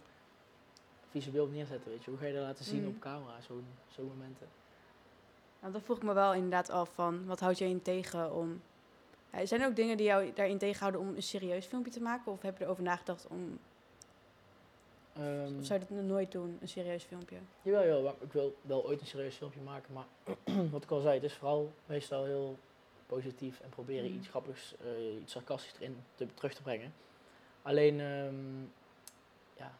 visueel 1.09 1.43
op 1.43 1.51
neerzetten, 1.51 1.91
weet 1.91 2.03
je? 2.03 2.09
Hoe 2.09 2.19
ga 2.19 2.25
je 2.25 2.33
dat 2.33 2.43
laten 2.43 2.65
zien 2.65 2.81
Mm. 2.81 2.87
op 2.87 2.99
camera, 2.99 3.41
zo'n 3.41 3.65
zo'n 3.87 4.05
momenten? 4.05 4.47
nou, 5.59 5.73
dat 5.73 5.81
vroeg 5.81 5.97
ik 5.97 6.03
me 6.03 6.13
wel 6.13 6.33
inderdaad 6.33 6.69
af 6.69 6.89
van, 6.93 7.25
wat 7.25 7.39
houd 7.39 7.57
je 7.57 7.65
in 7.65 7.81
tegen 7.81 8.33
om... 8.35 8.61
Ja, 9.33 9.45
zijn 9.45 9.61
er 9.61 9.67
ook 9.67 9.75
dingen 9.75 9.97
die 9.97 10.05
jou 10.05 10.33
daarin 10.33 10.57
tegenhouden 10.57 11.01
om 11.01 11.07
een 11.15 11.23
serieus 11.23 11.65
filmpje 11.65 11.91
te 11.91 12.01
maken? 12.01 12.31
Of 12.31 12.41
heb 12.41 12.57
je 12.57 12.63
erover 12.63 12.83
nagedacht 12.83 13.27
om... 13.27 13.59
Ehm, 15.13 15.57
Of 15.59 15.65
zou 15.65 15.79
je 15.79 15.85
dat 15.95 16.03
nooit 16.03 16.31
doen, 16.31 16.57
een 16.61 16.67
serieus 16.67 17.03
filmpje? 17.03 17.37
Jawel, 17.61 17.83
jawel, 17.85 18.15
ik 18.21 18.33
wil 18.33 18.55
wel 18.61 18.85
ooit 18.85 19.01
een 19.01 19.07
serieus 19.07 19.35
filmpje 19.35 19.61
maken, 19.61 19.93
maar 19.93 20.05
wat 20.71 20.83
ik 20.83 20.91
al 20.91 20.99
zei, 21.01 21.13
het 21.13 21.23
is 21.23 21.33
vooral 21.33 21.71
meestal 21.85 22.23
heel 22.23 22.57
positief 23.15 23.59
en 23.59 23.69
proberen 23.69 24.09
Mm. 24.09 24.17
iets 24.17 24.27
grappigs, 24.27 24.75
eh, 24.77 25.21
iets 25.21 25.31
sarcastisch 25.31 25.73
erin 25.79 26.03
te, 26.15 26.27
terug 26.33 26.53
te 26.53 26.61
brengen. 26.61 26.93
Alleen, 27.61 27.99
ehm, 27.99 28.61
ja, 29.57 29.71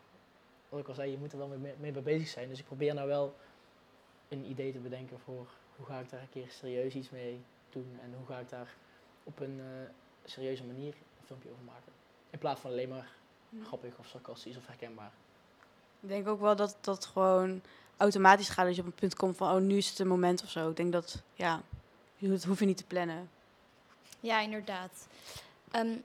wat 0.69 0.79
ik 0.79 0.87
al 0.87 0.93
zei, 0.93 1.11
je 1.11 1.17
moet 1.17 1.31
er 1.31 1.37
wel 1.37 1.47
mee, 1.47 1.73
mee 1.79 1.91
mee 1.91 2.01
bezig 2.01 2.27
zijn. 2.27 2.49
Dus 2.49 2.59
ik 2.59 2.65
probeer 2.65 2.93
nou 2.93 3.07
wel 3.07 3.35
een 4.29 4.45
idee 4.45 4.71
te 4.71 4.79
bedenken 4.79 5.19
voor 5.19 5.47
hoe 5.75 5.85
ga 5.85 5.99
ik 5.99 6.09
daar 6.09 6.21
een 6.21 6.29
keer 6.29 6.49
serieus 6.49 6.93
iets 6.95 7.09
mee 7.09 7.41
doen 7.69 7.99
en 8.01 8.13
hoe 8.17 8.25
ga 8.25 8.39
ik 8.39 8.49
daar 8.49 8.75
op 9.23 9.39
een 9.39 9.59
eh, 9.59 9.89
serieuze 10.23 10.63
manier 10.63 10.93
een 11.19 11.25
filmpje 11.25 11.49
over 11.51 11.63
maken. 11.63 11.91
In 12.29 12.39
plaats 12.39 12.59
van 12.61 12.71
alleen 12.71 12.89
maar 12.89 13.09
grappig 13.63 13.97
of 13.97 14.07
sarcastisch 14.07 14.57
of 14.57 14.67
herkenbaar. 14.67 15.11
Ik 15.99 16.09
denk 16.09 16.27
ook 16.27 16.39
wel 16.39 16.55
dat 16.55 16.77
dat 16.81 17.05
gewoon 17.05 17.61
automatisch 17.97 18.49
gaat 18.49 18.67
als 18.67 18.75
je 18.75 18.81
op 18.81 18.87
een 18.87 18.93
punt 18.93 19.15
komt 19.15 19.37
van, 19.37 19.55
oh, 19.55 19.61
nu 19.61 19.77
is 19.77 19.89
het 19.89 19.99
een 19.99 20.07
moment 20.07 20.43
of 20.43 20.49
zo. 20.49 20.69
Ik 20.69 20.75
denk 20.75 20.91
dat, 20.91 21.23
ja, 21.33 21.61
je 22.21 22.29
hoeft- 22.29 22.43
hoef 22.43 22.59
je 22.59 22.65
niet 22.65 22.77
te 22.77 22.85
plannen. 22.85 23.29
Ja, 24.19 24.39
inderdaad. 24.39 25.07
Ehm, 25.71 25.95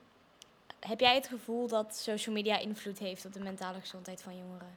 heb 0.80 1.00
jij 1.00 1.14
het 1.14 1.26
gevoel 1.26 1.68
dat 1.68 1.96
social 1.96 2.34
media 2.34 2.58
invloed 2.58 2.98
heeft 2.98 3.24
op 3.24 3.32
de 3.32 3.40
mentale 3.40 3.80
gezondheid 3.80 4.22
van 4.22 4.36
jongeren? 4.36 4.76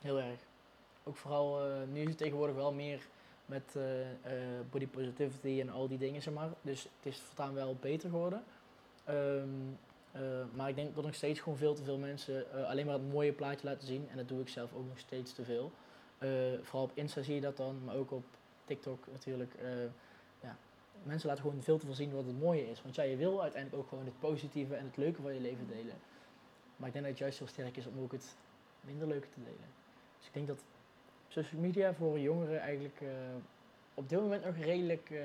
Heel 0.00 0.18
erg. 0.20 0.38
Ook 1.04 1.16
vooral, 1.16 1.64
eh, 1.64 1.76
nu 1.92 2.00
is 2.00 2.08
het 2.08 2.18
tegenwoordig 2.18 2.56
wel 2.56 2.72
meer 2.72 3.00
met 3.46 3.62
eh, 3.76 4.00
eh, 4.10 4.60
body 4.70 4.86
positivity 4.86 5.60
en 5.60 5.70
al 5.70 5.88
die 5.88 5.98
dingen, 5.98 6.22
zeg 6.22 6.34
maar. 6.34 6.48
Dus 6.62 6.82
het 6.82 7.12
is 7.14 7.20
voortaan 7.20 7.54
wel 7.54 7.76
beter 7.80 8.10
geworden. 8.10 8.44
Ehm, 9.04 9.48
eh, 10.12 10.20
maar 10.52 10.68
ik 10.68 10.74
denk 10.74 10.94
dat 10.94 11.04
nog 11.04 11.14
steeds 11.14 11.40
gewoon 11.40 11.58
veel 11.58 11.74
te 11.74 11.82
veel 11.84 11.98
mensen 11.98 12.52
eh, 12.52 12.68
alleen 12.68 12.86
maar 12.86 12.94
het 12.94 13.12
mooie 13.12 13.32
plaatje 13.32 13.66
laten 13.66 13.86
zien. 13.86 14.06
En 14.10 14.16
dat 14.16 14.28
doe 14.28 14.40
ik 14.40 14.48
zelf 14.48 14.74
ook 14.74 14.88
nog 14.88 14.98
steeds 14.98 15.32
te 15.32 15.44
veel. 15.44 15.72
Eh, 16.18 16.28
vooral 16.62 16.82
op 16.84 16.90
Insta 16.94 17.22
zie 17.22 17.34
je 17.34 17.40
dat 17.40 17.56
dan, 17.56 17.84
maar 17.84 17.94
ook 17.94 18.10
op 18.10 18.24
TikTok 18.64 19.04
natuurlijk. 19.12 19.54
Mensen 21.02 21.28
laten 21.28 21.44
gewoon 21.44 21.62
veel 21.62 21.78
te 21.78 21.86
veel 21.86 21.94
zien 21.94 22.14
wat 22.14 22.24
het 22.24 22.40
mooie 22.40 22.70
is. 22.70 22.82
Want 22.82 22.94
ja, 22.94 23.02
je 23.02 23.16
wil 23.16 23.42
uiteindelijk 23.42 23.82
ook 23.82 23.88
gewoon 23.88 24.04
het 24.04 24.18
positieve 24.18 24.74
en 24.74 24.84
het 24.84 24.96
leuke 24.96 25.22
van 25.22 25.34
je 25.34 25.40
leven 25.40 25.66
delen. 25.66 25.96
Maar 26.76 26.86
ik 26.86 26.92
denk 26.92 27.04
dat 27.04 27.14
het 27.14 27.18
juist 27.18 27.38
heel 27.38 27.48
sterk 27.48 27.76
is 27.76 27.86
om 27.86 28.02
ook 28.02 28.12
het 28.12 28.36
minder 28.80 29.08
leuke 29.08 29.28
te 29.28 29.40
delen. 29.42 29.68
Dus 30.18 30.26
ik 30.26 30.32
denk 30.32 30.46
dat 30.46 30.64
social 31.28 31.60
media 31.60 31.94
voor 31.94 32.18
jongeren 32.18 32.60
eigenlijk 32.60 33.00
eh, 33.00 33.08
op 33.94 34.08
dit 34.08 34.20
moment 34.20 34.44
nog 34.44 34.56
redelijk 34.56 35.10
eh, 35.10 35.20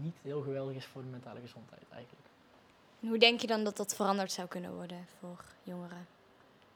niet 0.00 0.16
heel 0.22 0.40
geweldig 0.40 0.76
is 0.76 0.86
voor 0.86 1.02
de 1.02 1.08
mentale 1.08 1.40
gezondheid 1.40 1.82
eigenlijk. 1.90 2.26
En 3.00 3.08
hoe 3.08 3.18
denk 3.18 3.40
je 3.40 3.46
dan 3.46 3.64
dat 3.64 3.76
dat 3.76 3.94
veranderd 3.94 4.32
zou 4.32 4.48
kunnen 4.48 4.74
worden 4.74 5.06
voor 5.18 5.44
jongeren? 5.62 6.06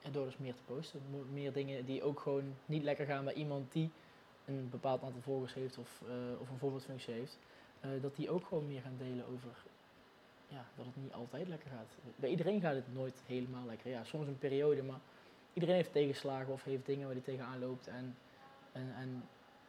En 0.03 0.13
door 0.13 0.25
dus 0.25 0.37
meer 0.37 0.55
te 0.55 0.63
posten, 0.75 1.01
meer 1.33 1.53
dingen 1.53 1.85
die 1.85 2.03
ook 2.03 2.21
gewoon 2.21 2.55
niet 2.67 2.83
lekker 2.83 3.07
gaan 3.07 3.25
bij 3.25 3.35
iemand 3.35 3.73
die 3.73 3.91
een 4.59 4.71
bepaald 4.71 5.03
aantal 5.03 5.21
volgers 5.21 5.55
heeft 5.55 5.79
of, 5.79 6.03
eh, 6.07 6.41
of 6.41 6.51
een 6.51 6.59
voorbeeldfunctie 6.59 7.15
heeft, 7.15 7.39
eh, 7.81 7.91
dat 8.01 8.17
die 8.17 8.31
ook 8.31 8.47
gewoon 8.47 8.67
meer 8.67 8.81
gaan 8.81 8.97
delen 8.99 9.27
over 9.27 9.51
ja, 10.49 10.65
dat 10.77 10.87
het 10.87 10.97
niet 10.97 11.13
altijd 11.13 11.49
lekker 11.49 11.71
gaat. 11.71 11.97
Bij 12.17 12.31
iedereen 12.31 12.61
gaat 12.61 12.75
het 12.75 12.95
nooit 12.95 13.23
helemaal 13.27 13.67
lekker. 13.67 13.91
Ja, 13.91 14.05
soms 14.05 14.27
een 14.27 14.39
periode, 14.39 14.83
maar 14.83 15.01
iedereen 15.53 15.75
heeft 15.75 15.93
tegenslagen 15.93 16.53
of 16.53 16.65
heeft 16.65 16.87
dingen 16.87 17.05
waar 17.07 17.15
hij 17.15 17.25
tegenaan 17.25 17.59
loopt 17.59 17.87
en, 17.87 18.17
en, 18.73 18.95
en 18.97 19.23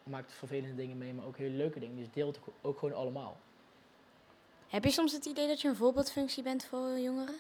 maakt 0.04 0.34
vervelende 0.34 0.76
dingen 0.76 0.98
mee, 0.98 1.14
maar 1.14 1.26
ook 1.26 1.38
hele 1.38 1.56
leuke 1.56 1.80
dingen. 1.80 1.96
Dus 1.96 2.12
deelt 2.12 2.36
het 2.36 2.46
ook 2.62 2.80
gewoon 2.80 2.96
allemaal. 2.96 3.38
Heb 4.68 4.84
je 4.84 4.92
soms 4.92 5.12
het 5.12 5.26
idee 5.26 5.48
dat 5.48 5.62
je 5.62 5.68
een 5.68 5.76
voorbeeldfunctie 5.76 6.44
bent 6.44 6.66
voor 6.66 7.00
jongeren? 7.00 7.36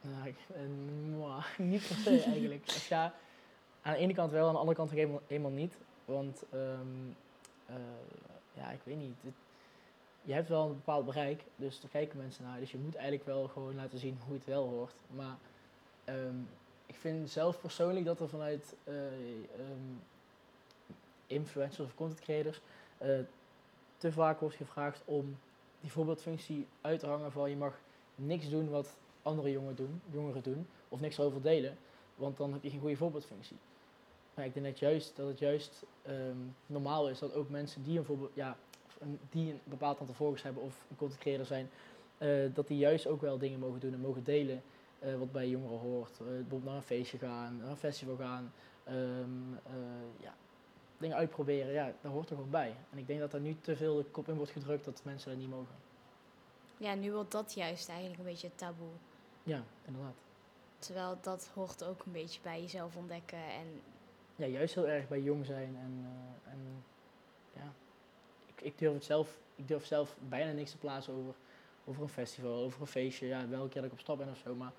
Nou, 0.00 0.28
ik, 0.28 0.36
eh, 0.54 1.58
niet 1.72 1.86
per 1.88 1.96
se 1.96 2.22
eigenlijk. 2.22 2.70
Ja, 2.70 3.14
aan 3.82 3.92
de 3.92 3.98
ene 3.98 4.14
kant 4.14 4.30
wel, 4.30 4.46
aan 4.46 4.52
de 4.52 4.58
andere 4.58 4.76
kant 4.76 4.90
helemaal 5.26 5.50
niet. 5.50 5.78
Want 6.08 6.44
ehm, 6.50 7.10
eh, 7.66 7.76
ja, 8.54 8.70
ik 8.70 8.80
weet 8.84 8.96
niet. 8.96 9.16
Je 10.22 10.32
hebt 10.32 10.48
wel 10.48 10.66
een 10.68 10.74
bepaald 10.74 11.04
bereik, 11.04 11.44
dus 11.56 11.80
daar 11.80 11.90
kijken 11.90 12.18
mensen 12.18 12.44
naar. 12.44 12.58
Dus 12.58 12.70
je 12.70 12.78
moet 12.78 12.94
eigenlijk 12.94 13.26
wel 13.26 13.48
gewoon 13.48 13.74
laten 13.74 13.98
zien 13.98 14.18
hoe 14.26 14.34
het 14.34 14.44
wel 14.44 14.68
hoort. 14.68 14.94
Maar 15.14 15.36
ehm, 16.04 16.36
ik 16.86 16.94
vind 16.94 17.30
zelf 17.30 17.60
persoonlijk 17.60 18.06
dat 18.06 18.20
er 18.20 18.28
vanuit 18.28 18.76
eh, 18.84 19.06
ehm, 19.34 19.94
influencers 21.26 21.88
of 21.88 21.94
content 21.94 22.20
creators 22.20 22.60
eh, 22.98 23.18
te 23.96 24.12
vaak 24.12 24.40
wordt 24.40 24.56
gevraagd 24.56 25.02
om 25.04 25.38
die 25.80 25.92
voorbeeldfunctie 25.92 26.66
uit 26.80 27.00
te 27.00 27.06
hangen 27.06 27.32
van 27.32 27.50
je 27.50 27.56
mag 27.56 27.80
niks 28.14 28.48
doen 28.48 28.70
wat 28.70 28.96
andere 29.22 29.50
jongeren 29.50 29.76
doen, 29.76 30.00
jongeren 30.10 30.42
doen, 30.42 30.66
of 30.88 31.00
niks 31.00 31.18
erover 31.18 31.42
delen, 31.42 31.76
want 32.14 32.36
dan 32.36 32.52
heb 32.52 32.62
je 32.62 32.70
geen 32.70 32.80
goede 32.80 32.96
voorbeeldfunctie. 32.96 33.56
Maar 34.38 34.46
ik 34.46 34.54
denk 34.54 34.66
dat, 34.66 34.78
juist, 34.78 35.16
dat 35.16 35.28
het 35.28 35.38
juist 35.38 35.84
ehm, 36.02 36.36
normaal 36.66 37.08
is 37.08 37.18
dat 37.18 37.34
ook 37.34 37.48
mensen 37.48 37.82
die 37.82 37.98
een, 37.98 38.04
voorbeeld, 38.04 38.30
ja, 38.34 38.56
een, 38.98 39.18
die 39.30 39.52
een 39.52 39.60
bepaald 39.64 40.00
aantal 40.00 40.14
volgers 40.14 40.42
hebben 40.42 40.62
of 40.62 40.86
een 40.90 40.96
content 40.96 41.20
creator 41.20 41.46
zijn, 41.46 41.70
eh, 42.18 42.54
dat 42.54 42.66
die 42.66 42.78
juist 42.78 43.06
ook 43.06 43.20
wel 43.20 43.38
dingen 43.38 43.58
mogen 43.58 43.80
doen 43.80 43.92
en 43.92 44.00
mogen 44.00 44.24
delen 44.24 44.62
eh, 44.98 45.18
wat 45.18 45.32
bij 45.32 45.48
jongeren 45.48 45.78
hoort. 45.78 46.10
Eh, 46.10 46.26
bijvoorbeeld 46.26 46.64
naar 46.64 46.74
een 46.74 46.82
feestje 46.82 47.18
gaan, 47.18 47.56
naar 47.56 47.70
een 47.70 47.76
festival 47.76 48.16
gaan, 48.16 48.52
ehm, 48.84 49.54
eh, 49.64 49.72
ja, 50.20 50.34
dingen 50.98 51.16
uitproberen, 51.16 51.72
ja, 51.72 51.92
daar 52.00 52.12
hoort 52.12 52.30
er 52.30 52.36
gewoon 52.36 52.50
bij. 52.50 52.76
En 52.90 52.98
ik 52.98 53.06
denk 53.06 53.20
dat 53.20 53.32
er 53.32 53.40
nu 53.40 53.56
te 53.60 53.76
veel 53.76 53.96
de 53.96 54.04
kop 54.04 54.28
in 54.28 54.36
wordt 54.36 54.52
gedrukt 54.52 54.84
dat 54.84 55.00
mensen 55.04 55.30
dat 55.30 55.38
niet 55.38 55.50
mogen. 55.50 55.74
Ja, 56.76 56.94
nu 56.94 57.12
wordt 57.12 57.32
dat 57.32 57.54
juist 57.54 57.88
eigenlijk 57.88 58.18
een 58.18 58.24
beetje 58.24 58.54
taboe. 58.54 58.88
Ja, 59.42 59.62
inderdaad. 59.84 60.16
Terwijl 60.78 61.18
dat 61.20 61.50
hoort 61.54 61.84
ook 61.84 62.04
een 62.04 62.12
beetje 62.12 62.40
bij 62.42 62.60
jezelf 62.60 62.96
ontdekken. 62.96 63.38
En 63.38 63.80
ja, 64.38 64.46
juist 64.46 64.74
heel 64.74 64.88
erg 64.88 65.08
bij 65.08 65.20
jong 65.20 65.46
zijn. 65.46 65.76
En, 65.76 66.04
eh, 66.04 66.52
en 66.52 66.84
ja, 67.52 67.72
ik, 68.46 68.60
ik, 68.60 68.78
durf 68.78 68.94
het 68.94 69.04
zelf, 69.04 69.38
ik 69.54 69.68
durf 69.68 69.86
zelf 69.86 70.16
bijna 70.28 70.52
niks 70.52 70.70
te 70.70 70.78
plaatsen 70.78 71.14
over, 71.14 71.34
over 71.84 72.02
een 72.02 72.08
festival, 72.08 72.62
over 72.62 72.80
een 72.80 72.86
feestje. 72.86 73.26
Ja, 73.26 73.48
welke 73.48 73.68
keer 73.68 73.82
dat 73.82 73.90
ik 73.90 73.96
op 73.96 74.02
stap 74.02 74.18
ben 74.18 74.28
of 74.28 74.38
zo. 74.38 74.54
Maar 74.54 74.72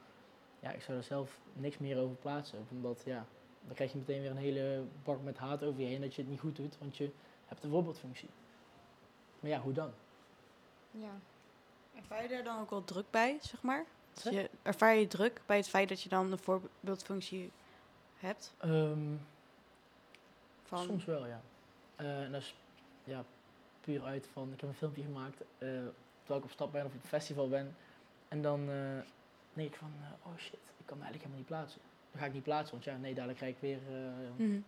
ja, 0.60 0.72
ik 0.72 0.82
zou 0.82 0.98
er 0.98 1.04
zelf 1.04 1.40
niks 1.54 1.78
meer 1.78 1.98
over 1.98 2.16
plaatsen. 2.16 2.68
Omdat 2.72 3.02
ja, 3.06 3.26
dan 3.66 3.76
krijg 3.76 3.92
je 3.92 3.98
meteen 3.98 4.22
weer 4.22 4.32
een 4.32 4.38
hele 4.38 4.84
bak 5.04 5.22
met 5.22 5.38
haat 5.38 5.64
over 5.64 5.82
je 5.82 5.88
heen 5.88 6.02
dat 6.02 6.16
je 6.16 6.22
het 6.22 6.32
niet 6.32 6.40
goed 6.40 6.56
doet. 6.56 6.78
Want 6.78 6.98
je 6.98 7.12
hebt 7.46 7.64
een 7.64 7.70
voorbeeldfunctie. 7.70 8.30
Maar 9.40 9.50
ja, 9.50 9.62
hoe 9.62 9.74
dan? 9.74 9.92
ja. 10.92 11.20
Ervaar 11.96 12.22
je 12.22 12.28
daar 12.28 12.44
dan 12.44 12.60
ook 12.60 12.70
wel 12.70 12.84
druk 12.84 13.06
bij, 13.10 13.38
zeg 13.42 13.62
maar? 13.62 13.86
Dus 14.14 14.24
je, 14.24 14.50
ervaar 14.62 14.96
je 14.96 15.08
druk 15.08 15.42
bij 15.46 15.58
het 15.58 15.70
feit 15.70 15.90
dat 15.90 16.02
je 16.02 16.10
dan 16.10 16.32
een 16.32 16.40
voorbeeldfunctie 16.40 17.52
hebt? 18.18 18.54
Ehm, 18.58 19.16
Van, 20.70 20.84
Soms 20.86 21.06
wel, 21.06 21.28
ja. 21.28 21.42
Eh, 21.96 22.24
en 22.24 22.32
dat 22.32 22.42
is 22.42 22.56
ja, 23.04 23.24
puur 23.82 24.04
uit 24.04 24.28
van, 24.34 24.54
ik 24.54 24.60
heb 24.62 24.70
een 24.70 24.76
filmpje 24.76 25.04
gemaakt 25.04 25.42
eh, 25.42 25.48
terwijl 26.20 26.40
ik 26.40 26.44
op 26.44 26.52
stap 26.52 26.72
ben 26.72 26.86
of 26.86 26.94
op 26.94 27.02
het 27.02 27.10
festival 27.10 27.50
ben. 27.50 27.76
En 28.28 28.42
dan 28.42 28.60
eh, 28.70 29.00
denk 29.54 29.70
ik 29.70 29.76
van, 29.76 29.92
oh 30.24 30.38
shit, 30.38 30.54
ik 30.54 30.86
kan 30.86 30.98
me 30.98 31.04
eigenlijk 31.04 31.16
helemaal 31.24 31.38
niet 31.38 31.48
plaatsen. 31.48 31.82
Dan 32.12 32.22
ga 32.22 32.28
ik 32.28 32.34
niet 32.34 32.44
plaatsen, 32.44 32.72
want 32.74 32.84
ja, 32.84 32.98
nee, 32.98 33.14
dadelijk 33.14 33.38
krijg 33.38 33.54
ik 33.56 33.62
weer 33.62 33.80
Mhm. 34.38 34.60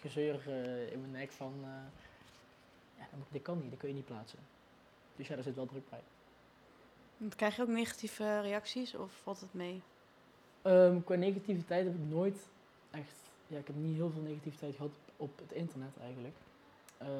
gezeur 0.00 0.48
in 0.92 1.00
mijn 1.00 1.12
nek 1.12 1.30
van, 1.30 1.54
ja, 2.98 3.06
dit 3.28 3.42
kan 3.42 3.60
niet, 3.60 3.70
dat 3.70 3.78
kun 3.78 3.88
je 3.88 3.94
niet 3.94 4.04
plaatsen. 4.04 4.38
Dus 5.16 5.28
ja, 5.28 5.34
daar 5.34 5.44
zit 5.44 5.54
wel 5.54 5.66
druk 5.66 5.90
bij. 5.90 6.02
Krijg 7.36 7.56
je 7.56 7.62
ook 7.62 7.68
negatieve 7.68 8.40
reacties 8.40 8.94
of 8.94 9.12
valt 9.22 9.40
het 9.40 9.54
mee? 9.54 9.82
Ehm, 10.62 11.02
qua 11.04 11.14
negativiteit 11.14 11.84
heb 11.84 11.94
ik 11.94 12.08
nooit 12.08 12.48
echt, 12.90 13.14
ja, 13.46 13.58
ik 13.58 13.66
heb 13.66 13.76
niet 13.76 13.96
heel 13.96 14.10
veel 14.10 14.22
negativiteit 14.22 14.76
gehad 14.76 14.90
op 15.18 15.38
het 15.38 15.52
internet 15.52 15.96
eigenlijk. 16.00 16.36
Ehm, 16.98 17.10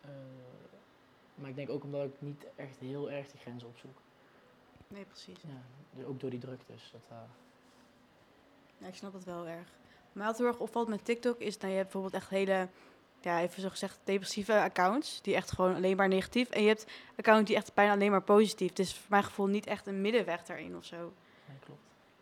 eh, 0.00 0.10
maar 1.34 1.48
ik 1.50 1.56
denk 1.56 1.70
ook 1.70 1.84
omdat 1.84 2.04
ik 2.04 2.14
niet 2.18 2.46
echt 2.56 2.78
heel 2.78 3.10
erg 3.10 3.30
die 3.30 3.40
grenzen 3.40 3.68
opzoek. 3.68 3.98
Nee, 4.88 5.04
precies. 5.04 5.40
Ja, 5.40 5.62
dus 5.96 6.04
ook 6.04 6.20
door 6.20 6.30
die 6.30 6.38
druk 6.38 6.60
dus. 6.66 6.90
Dat, 6.92 7.00
eh, 7.08 7.16
Ja, 8.78 8.86
ik 8.86 8.94
snap 8.94 9.12
het 9.12 9.24
wel 9.24 9.46
erg. 9.46 9.68
Maar 10.12 10.26
wat 10.26 10.38
heel 10.38 10.46
erg 10.46 10.58
opvalt 10.58 10.88
met 10.88 11.04
TikTok 11.04 11.38
is, 11.40 11.56
nou, 11.58 11.70
je 11.70 11.76
hebt 11.78 11.92
bijvoorbeeld 11.92 12.22
echt 12.22 12.30
hele, 12.30 12.68
ja, 13.20 13.40
even 13.40 13.62
zo 13.62 13.68
gezegd, 13.68 13.98
depressieve 14.04 14.60
accounts. 14.60 15.22
Die 15.22 15.34
echt 15.34 15.52
gewoon 15.52 15.74
alleen 15.74 15.96
maar 15.96 16.08
negatief. 16.08 16.50
En 16.50 16.62
je 16.62 16.68
hebt 16.68 16.86
accounts 17.16 17.46
die 17.46 17.56
echt 17.56 17.74
bijna 17.74 17.92
alleen 17.92 18.10
maar 18.10 18.22
positief. 18.22 18.68
Het 18.68 18.78
is 18.78 18.94
voor 18.94 19.10
mijn 19.10 19.24
gevoel 19.24 19.46
niet 19.46 19.66
echt 19.66 19.86
een 19.86 20.00
middenweg 20.00 20.44
daarin 20.44 20.76
of 20.76 20.84
zo. 20.84 20.96
nee, 21.48 21.58
klopt. 21.64 21.80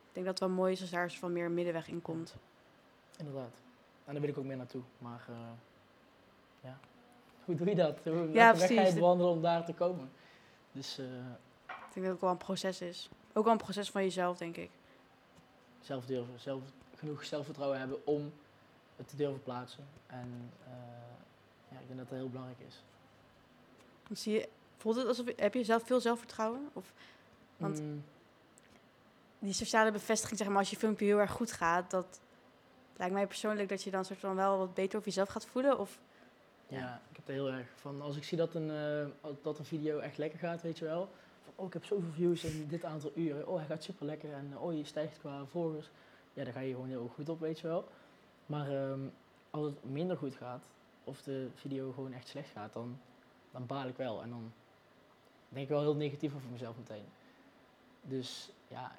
Ik 0.09 0.13
denk 0.19 0.27
dat 0.27 0.39
het 0.39 0.49
wel 0.49 0.59
mooi 0.59 0.73
is 0.73 0.81
als 0.81 0.91
daar 0.91 1.03
eens 1.03 1.19
van 1.19 1.33
meer 1.33 1.51
middenweg 1.51 1.89
in 1.89 2.03
komt. 2.03 2.35
Inderdaad. 3.19 3.62
En 4.05 4.13
daar 4.13 4.21
wil 4.21 4.31
ik 4.31 4.39
ook 4.39 4.45
meer 4.45 4.57
naartoe. 4.57 4.83
Maar 4.99 5.25
eh, 5.29 5.35
ja, 6.61 6.79
hoe 7.45 7.55
doe 7.55 7.69
je 7.69 7.75
dat? 7.75 7.99
Hoe, 8.05 8.13
Ja, 8.33 8.55
welke 8.55 8.59
weg 8.59 8.69
ga 8.69 8.87
je 8.89 8.95
bewandelen 8.95 9.33
om 9.33 9.43
daar 9.43 9.65
te 9.65 9.73
komen? 9.75 10.11
Dus 10.73 10.99
eh, 10.99 11.05
Ik 11.67 11.93
denk 11.93 11.95
dat 11.95 12.05
het 12.05 12.13
ook 12.13 12.21
wel 12.21 12.31
een 12.31 12.37
proces 12.37 12.81
is. 12.81 13.09
Ook 13.33 13.45
wel 13.45 13.53
een 13.53 13.59
proces 13.59 13.91
van 13.91 14.03
jezelf, 14.03 14.39
denk 14.39 14.57
ik. 14.57 14.71
Zelf 15.81 16.07
durven, 16.07 16.41
zelf, 16.41 16.63
genoeg 16.97 17.25
zelfvertrouwen 17.25 17.79
hebben 17.79 18.07
om 18.07 18.33
het 18.97 19.09
te 19.09 19.17
durven 19.17 19.43
plaatsen. 19.43 19.85
En 20.07 20.51
eh, 20.67 20.73
ja, 21.69 21.79
ik 21.79 21.87
denk 21.87 21.99
dat 21.99 22.09
dat 22.09 22.19
heel 22.19 22.29
belangrijk 22.29 22.61
is. 22.69 22.83
Zie 24.19 24.33
je, 24.33 24.49
voelt 24.77 24.97
het 24.97 25.07
alsof, 25.07 25.27
heb 25.37 25.55
je 25.55 25.65
zelf 25.65 25.83
veel 25.87 26.01
zelfvertrouwen? 26.01 26.71
Of 26.73 26.93
Want- 27.57 27.81
Mm, 27.81 28.05
die 29.39 29.53
sociale 29.53 29.91
bevestiging, 29.93 30.39
zeg 30.39 30.49
maar, 30.49 30.57
als 30.59 30.71
je 30.71 30.77
filmpje 30.77 31.05
heel 31.07 31.19
erg 31.19 31.31
goed 31.31 31.53
gaat, 31.53 31.91
dat 31.91 32.21
lijkt 33.03 33.17
mij 33.17 33.27
persoonlijk 33.27 33.69
dat 33.69 33.83
je 33.83 33.91
dan 33.91 34.05
soort 34.05 34.19
van 34.19 34.37
wel 34.37 34.59
wat 34.59 34.75
beter 34.75 34.97
over 34.97 35.09
jezelf 35.09 35.29
gaat 35.29 35.47
voelen. 35.47 35.79
Of, 35.79 36.01
Ja, 36.67 37.01
ik 37.11 37.17
heb 37.17 37.29
er 37.29 37.35
heel 37.35 37.51
erg 37.51 37.67
van. 37.77 38.03
Als 38.03 38.17
ik 38.17 38.25
zie 38.25 38.39
dat 38.39 38.55
een, 38.55 38.71
eh, 38.71 39.31
dat 39.43 39.59
een 39.59 39.65
video 39.65 39.99
echt 39.99 40.19
lekker 40.19 40.39
gaat, 40.39 40.63
weet 40.63 40.79
je 40.79 40.85
wel. 40.85 41.09
Van, 41.45 41.53
oh, 41.57 41.67
ik 41.67 41.73
heb 41.73 41.85
zoveel 41.85 42.13
views 42.13 42.45
in 42.45 42.67
dit 42.69 42.85
aantal 42.85 43.13
uren. 43.15 43.49
Oh, 43.49 43.57
hij 43.57 43.67
gaat 43.67 43.83
super 43.83 44.07
lekker. 44.07 44.33
En 44.33 44.59
oh, 44.59 44.77
je 44.77 44.85
stijgt 44.85 45.19
qua 45.19 45.45
volgers. 45.47 45.91
Ja, 46.33 46.45
dan 46.45 46.53
ga 46.53 46.61
je 46.61 46.73
gewoon 46.73 46.89
heel 46.89 47.11
goed 47.15 47.29
op, 47.29 47.41
weet 47.41 47.61
je 47.61 47.67
wel. 47.67 47.89
Maar 48.47 48.69
ehm, 48.69 49.01
als 49.51 49.67
het 49.67 49.85
minder 49.85 50.17
goed 50.17 50.35
gaat, 50.35 50.65
of 51.05 51.23
de 51.23 51.49
video 51.55 51.93
gewoon 51.93 52.13
echt 52.13 52.29
slecht 52.29 52.51
gaat, 52.51 52.73
dan, 52.73 52.99
dan 53.51 53.67
baal 53.67 53.89
ik 53.89 53.97
wel. 53.97 54.23
En 54.23 54.31
dan 54.31 54.53
denk 55.49 55.65
ik 55.65 55.73
wel 55.73 55.81
heel 55.81 55.97
negatief 55.97 56.35
over 56.35 56.51
mezelf 56.51 56.77
meteen. 56.77 57.05
Dus 58.03 58.53
ja, 58.69 58.99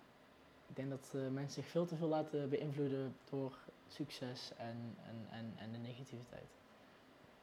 ik 0.68 0.76
denk 0.76 0.90
dat 0.90 1.12
eh, 1.16 1.30
mensen 1.30 1.62
zich 1.62 1.72
veel 1.72 1.86
te 1.86 1.96
veel 1.96 2.08
laten 2.08 2.50
beïnvloeden 2.50 3.16
door 3.30 3.54
succes 3.88 4.52
en, 4.58 4.96
en, 5.08 5.28
en, 5.32 5.54
en 5.58 5.72
de 5.72 5.78
negativiteit. 5.78 6.48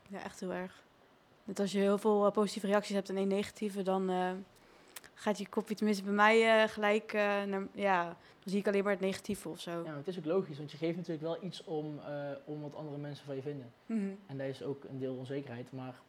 ja, 0.09 0.23
echt 0.23 0.41
heel 0.41 0.53
erg. 0.53 0.83
Net 1.45 1.61
als 1.61 1.73
je 1.73 1.79
heel 1.79 1.99
veel 1.99 2.27
eh, 2.27 2.33
positieve 2.33 2.67
reacties 2.67 2.95
hebt 2.95 3.09
en 3.09 3.17
één 3.17 3.29
negatieve, 3.29 3.83
dan 3.83 4.11
eh, 4.11 4.33
gaat 5.15 5.39
je 5.39 5.49
kopje, 5.49 5.75
tenminste 5.75 6.05
bij 6.05 6.13
mij, 6.13 6.63
eh, 6.63 6.69
gelijk 6.69 7.13
naar, 7.13 7.67
ja, 7.75 8.05
dan 8.05 8.17
zie 8.53 8.59
ik 8.59 8.67
alleen 8.67 8.83
maar 8.83 8.93
het 8.93 9.01
negatieve 9.01 9.49
of 9.49 9.61
zo. 9.61 9.71
Ja, 9.71 9.83
maar 9.83 9.97
het 9.97 10.09
is 10.09 10.19
ook 10.19 10.25
logisch, 10.25 10.59
want 10.59 10.71
je 10.71 10.77
geeft 10.77 10.97
natuurlijk 10.97 11.23
wel 11.27 11.45
iets 11.45 11.65
om, 11.65 12.01
om 12.45 12.61
wat 12.61 12.75
andere 12.75 12.97
mensen 12.99 13.27
van 13.27 13.35
je 13.37 13.43
vinden. 13.43 13.73
Mhm. 13.87 14.11
En 14.27 14.39
dat 14.39 14.47
is 14.47 14.63
ook 14.63 14.85
een 14.85 14.99
deel 14.99 15.15
onzekerheid, 15.15 15.73
maar 15.73 16.01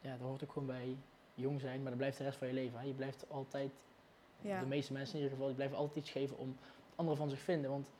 ja, 0.00 0.10
dat 0.16 0.26
hoort 0.26 0.42
ook 0.44 0.52
gewoon 0.52 0.68
bij 0.68 0.96
jong 1.34 1.60
zijn, 1.60 1.78
maar 1.80 1.88
dat 1.90 1.98
blijft 1.98 2.18
de 2.18 2.24
rest 2.24 2.38
van 2.38 2.46
je 2.48 2.54
leven. 2.54 2.78
Hè. 2.78 2.86
Je 2.86 2.92
blijft 2.92 3.24
altijd, 3.30 3.70
Ja. 4.40 4.60
de 4.60 4.66
meeste 4.66 4.92
mensen 4.92 5.14
in 5.14 5.20
ieder 5.20 5.30
geval, 5.32 5.46
die 5.46 5.56
blijven 5.56 5.76
altijd 5.76 5.96
iets 5.96 6.10
geven 6.10 6.38
om 6.38 6.48
wat 6.48 6.94
anderen 6.96 7.18
van 7.18 7.28
zich 7.28 7.40
vinden. 7.40 7.70
Want 7.70 7.90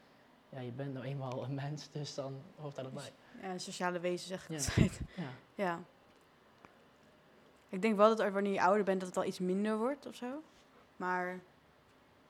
ja, 0.54 0.60
je 0.60 0.70
bent 0.70 0.92
nou 0.94 1.04
eenmaal 1.06 1.44
een 1.44 1.54
mens, 1.54 1.90
dus 1.90 2.14
dan 2.14 2.34
hoort 2.56 2.74
dat 2.74 2.84
erbij. 2.84 3.12
Ja, 3.42 3.50
een 3.50 3.60
sociale 3.60 3.98
wezen 4.00 4.28
zeg 4.28 4.42
ik 4.48 4.50
Ja. 4.50 4.56
altijd. 4.56 5.00
Ja. 5.16 5.28
Ja. 5.54 5.80
Ik 7.68 7.82
denk 7.82 7.96
wel 7.96 8.16
dat 8.16 8.32
wanneer 8.32 8.52
je 8.52 8.62
ouder 8.62 8.84
bent, 8.84 8.98
dat 9.00 9.08
het 9.08 9.18
al 9.18 9.24
iets 9.24 9.38
minder 9.38 9.78
wordt 9.78 10.06
of 10.06 10.14
zo. 10.14 10.42
Maar 10.96 11.40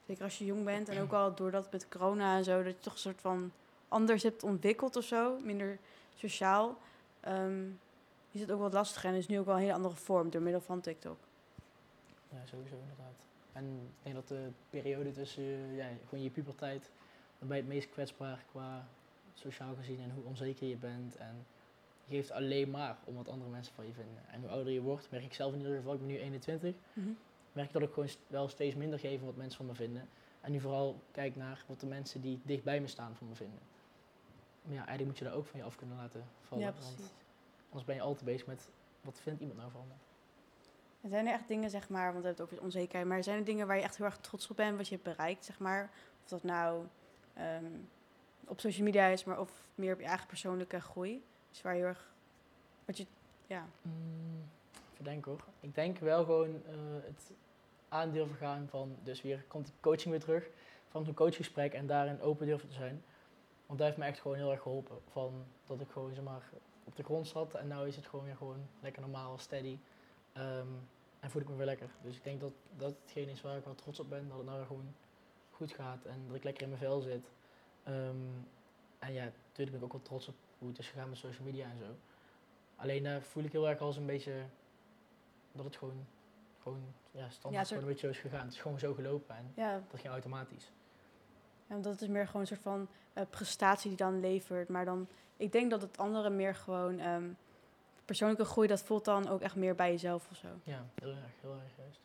zeker 0.07 0.23
als 0.23 0.37
je 0.37 0.45
jong 0.45 0.63
bent 0.65 0.89
en 0.89 1.01
ook 1.01 1.11
al 1.13 1.35
doordat 1.35 1.71
met 1.71 1.87
corona 1.87 2.37
en 2.37 2.43
zo, 2.43 2.63
dat 2.63 2.73
je 2.73 2.79
toch 2.79 2.93
een 2.93 2.99
soort 2.99 3.21
van 3.21 3.51
anders 3.87 4.23
hebt 4.23 4.43
ontwikkeld 4.43 4.95
of 4.95 5.03
zo, 5.03 5.39
minder 5.39 5.77
sociaal, 6.15 6.77
ehm, 7.19 7.63
is 8.31 8.41
het 8.41 8.51
ook 8.51 8.59
wat 8.59 8.73
lastiger 8.73 9.09
en 9.09 9.15
is 9.15 9.27
nu 9.27 9.39
ook 9.39 9.45
wel 9.45 9.55
een 9.55 9.61
hele 9.61 9.73
andere 9.73 9.95
vorm 9.95 10.29
door 10.29 10.41
middel 10.41 10.61
van 10.61 10.81
TikTok. 10.81 11.17
Ja, 12.29 12.37
sowieso 12.45 12.75
inderdaad. 12.81 13.13
En 13.53 13.65
ik 13.65 14.03
denk 14.03 14.15
dat 14.15 14.27
de 14.27 14.49
periode 14.69 15.11
tussen 15.11 15.43
eh, 15.43 15.77
ja, 15.77 15.85
gewoon 16.09 16.23
je 16.23 16.29
puberteit, 16.29 16.89
dan 17.47 17.55
ben 17.55 17.65
je 17.65 17.71
het 17.71 17.81
meest 17.81 17.93
kwetsbaar 17.93 18.43
qua 18.51 18.87
sociaal 19.33 19.75
gezien 19.75 19.99
en 19.99 20.11
hoe 20.11 20.23
onzeker 20.23 20.67
je 20.67 20.77
bent. 20.77 21.15
En 21.15 21.45
je 22.05 22.15
geeft 22.15 22.31
alleen 22.31 22.69
maar 22.69 22.97
om 23.03 23.15
wat 23.15 23.29
andere 23.29 23.49
mensen 23.49 23.73
van 23.73 23.85
je 23.85 23.93
vinden. 23.93 24.23
En 24.31 24.41
hoe 24.41 24.49
ouder 24.49 24.73
je 24.73 24.81
wordt, 24.81 25.11
merk 25.11 25.23
ik 25.23 25.33
zelf 25.33 25.53
in 25.53 25.59
ieder 25.59 25.75
geval, 25.75 25.93
ik 25.93 25.99
ben 25.99 26.07
nu 26.07 26.17
21, 26.17 26.75
merk 27.51 27.67
ik 27.67 27.73
dat 27.73 27.81
ik 27.81 27.93
gewoon 27.93 28.09
wel 28.27 28.47
steeds 28.47 28.75
minder 28.75 28.99
geef 28.99 29.19
om 29.19 29.25
wat 29.25 29.35
mensen 29.35 29.57
van 29.57 29.65
me 29.65 29.75
vinden. 29.75 30.09
En 30.41 30.51
nu 30.51 30.59
vooral 30.59 31.01
kijk 31.11 31.35
naar 31.35 31.63
wat 31.67 31.79
de 31.79 31.85
mensen 31.85 32.21
die 32.21 32.39
dicht 32.43 32.63
bij 32.63 32.79
me 32.81 32.87
staan 32.87 33.15
van 33.15 33.27
me 33.27 33.35
vinden. 33.35 33.59
Maar 34.61 34.73
ja, 34.73 34.85
eigenlijk 34.85 35.07
moet 35.07 35.17
je 35.17 35.23
daar 35.23 35.33
ook 35.33 35.45
van 35.45 35.59
je 35.59 35.65
af 35.65 35.75
kunnen 35.75 35.97
laten 35.97 36.25
vallen. 36.41 36.65
Ja, 36.65 36.71
want 36.71 36.95
precies. 36.95 37.13
anders 37.65 37.85
ben 37.85 37.95
je 37.95 38.01
altijd 38.01 38.25
bezig 38.25 38.47
met 38.47 38.69
wat 39.01 39.19
vindt 39.19 39.41
iemand 39.41 39.59
nou 39.59 39.71
van 39.71 39.87
me. 39.87 39.93
En 41.01 41.09
zijn 41.09 41.27
er 41.27 41.33
echt 41.33 41.47
dingen, 41.47 41.69
zeg 41.69 41.89
maar, 41.89 42.11
want 42.11 42.21
we 42.21 42.27
hebben 42.27 42.45
het 42.45 42.53
over 42.53 42.65
onzekerheid, 42.65 43.07
maar 43.07 43.23
zijn 43.23 43.37
er 43.37 43.45
dingen 43.45 43.67
waar 43.67 43.75
je 43.75 43.83
echt 43.83 43.97
heel 43.97 44.05
erg 44.05 44.17
trots 44.17 44.49
op 44.49 44.55
bent, 44.55 44.77
wat 44.77 44.87
je 44.87 44.93
hebt 44.95 45.15
bereikt, 45.15 45.45
zeg 45.45 45.59
maar? 45.59 45.91
Of 46.23 46.29
dat 46.29 46.43
nou 46.43 46.85
ehm, 47.35 47.65
op 48.47 48.59
social 48.59 48.85
media 48.85 49.05
is, 49.07 49.23
maar 49.23 49.39
of 49.39 49.63
meer 49.75 49.93
op 49.93 49.99
je 49.99 50.05
eigen 50.05 50.27
persoonlijke 50.27 50.81
groei? 50.81 51.23
Dus 51.49 51.61
waar 51.61 51.73
heel 51.73 51.85
erg, 51.85 52.13
wat 52.85 52.97
je, 52.97 53.05
ja, 53.47 53.67
Mm, 53.81 54.49
even 55.03 55.23
hoor. 55.25 55.43
Ik 55.59 55.75
denk 55.75 55.97
wel 55.97 56.23
gewoon 56.23 56.61
eh, 56.65 56.73
het 57.03 57.31
aandeel 57.89 58.27
vergaan 58.27 58.67
van, 58.69 58.95
dus 59.03 59.21
weer 59.21 59.43
komt 59.47 59.65
die 59.65 59.75
coaching 59.79 60.09
weer 60.09 60.19
terug, 60.19 60.49
van 60.87 61.05
zo'n 61.05 61.13
coachgesprek 61.13 61.73
en 61.73 61.87
daarin 61.87 62.21
open 62.21 62.45
durven 62.45 62.67
te 62.67 62.75
zijn. 62.75 63.03
Want 63.65 63.79
dat 63.79 63.87
heeft 63.87 63.99
me 63.99 64.05
echt 64.05 64.19
gewoon 64.19 64.37
heel 64.37 64.51
erg 64.51 64.61
geholpen. 64.61 64.97
Van 65.11 65.45
dat 65.67 65.81
ik 65.81 65.89
gewoon 65.89 66.13
zeg 66.13 66.23
maar, 66.23 66.49
op 66.83 66.95
de 66.95 67.03
grond 67.03 67.27
zat 67.27 67.53
en 67.53 67.67
nu 67.67 67.87
is 67.87 67.95
het 67.95 68.07
gewoon 68.07 68.25
weer 68.25 68.35
gewoon 68.35 68.67
lekker 68.79 69.01
normaal, 69.01 69.37
steady. 69.37 69.77
Ehm, 70.33 70.67
en 71.19 71.31
voel 71.31 71.41
ik 71.41 71.49
me 71.49 71.55
weer 71.55 71.65
lekker. 71.65 71.89
Dus 72.01 72.15
ik 72.15 72.23
denk 72.23 72.39
dat 72.39 72.51
dat 72.77 72.95
hetgeen 73.01 73.29
is 73.29 73.41
waar 73.41 73.57
ik 73.57 73.63
wel 73.63 73.75
trots 73.75 73.99
op 73.99 74.09
ben, 74.09 74.27
dat 74.27 74.37
het 74.37 74.45
nou 74.45 74.65
gewoon 74.65 74.93
goed 75.55 75.71
gaat 75.71 76.05
en 76.05 76.23
dat 76.27 76.35
ik 76.35 76.43
lekker 76.43 76.63
in 76.63 76.69
mijn 76.69 76.81
vel 76.81 77.01
zit. 77.01 77.29
Ehm, 77.83 78.15
en 78.99 79.13
ja, 79.13 79.23
natuurlijk 79.23 79.77
ben 79.77 79.77
ik 79.77 79.83
ook 79.83 79.91
wel 79.91 80.01
trots 80.01 80.27
op 80.27 80.35
hoe 80.57 80.67
het 80.69 80.77
is 80.79 80.89
gegaan 80.89 81.09
met 81.09 81.17
social 81.17 81.45
media 81.45 81.65
en 81.69 81.77
zo. 81.77 81.95
Alleen 82.75 83.03
daar 83.03 83.21
voel 83.21 83.43
ik 83.43 83.51
heel 83.51 83.69
erg 83.69 83.79
als 83.79 83.97
een 83.97 84.05
beetje 84.05 84.43
dat 85.51 85.65
het 85.65 85.75
gewoon, 85.75 86.05
gewoon 86.61 86.81
ja, 87.11 87.29
standaard 87.29 87.53
Ja, 87.53 87.57
soort- 87.59 87.67
gewoon 87.67 87.83
een 87.83 87.89
beetje 87.89 88.07
zo 88.07 88.13
is 88.13 88.19
gegaan. 88.19 88.45
Het 88.45 88.53
is 88.53 88.61
gewoon 88.61 88.79
zo 88.79 88.93
gelopen 88.93 89.35
en 89.35 89.51
ja, 89.55 89.81
dat 89.91 89.99
ging 89.99 90.13
automatisch. 90.13 90.71
en 91.67 91.81
dat 91.81 92.01
is 92.01 92.07
meer 92.07 92.25
gewoon 92.25 92.41
een 92.41 92.47
soort 92.47 92.61
van 92.61 92.87
eh, 93.13 93.23
prestatie 93.29 93.89
die 93.89 93.97
dan 93.97 94.19
levert. 94.19 94.69
Maar 94.69 94.85
dan, 94.85 95.07
ik 95.37 95.51
denk 95.51 95.69
dat 95.71 95.81
het 95.81 95.97
andere 95.97 96.29
meer 96.29 96.55
gewoon 96.55 96.99
ehm, 96.99 97.29
persoonlijke 98.05 98.45
groei, 98.45 98.67
dat 98.67 98.81
voelt 98.83 99.05
dan 99.05 99.27
ook 99.27 99.41
echt 99.41 99.55
meer 99.55 99.75
bij 99.75 99.91
jezelf 99.91 100.29
of 100.31 100.37
zo. 100.37 100.47
Ja, 100.63 100.85
heel 100.95 101.09
erg, 101.09 101.31
heel 101.41 101.53
erg 101.53 101.75
juist. 101.77 101.99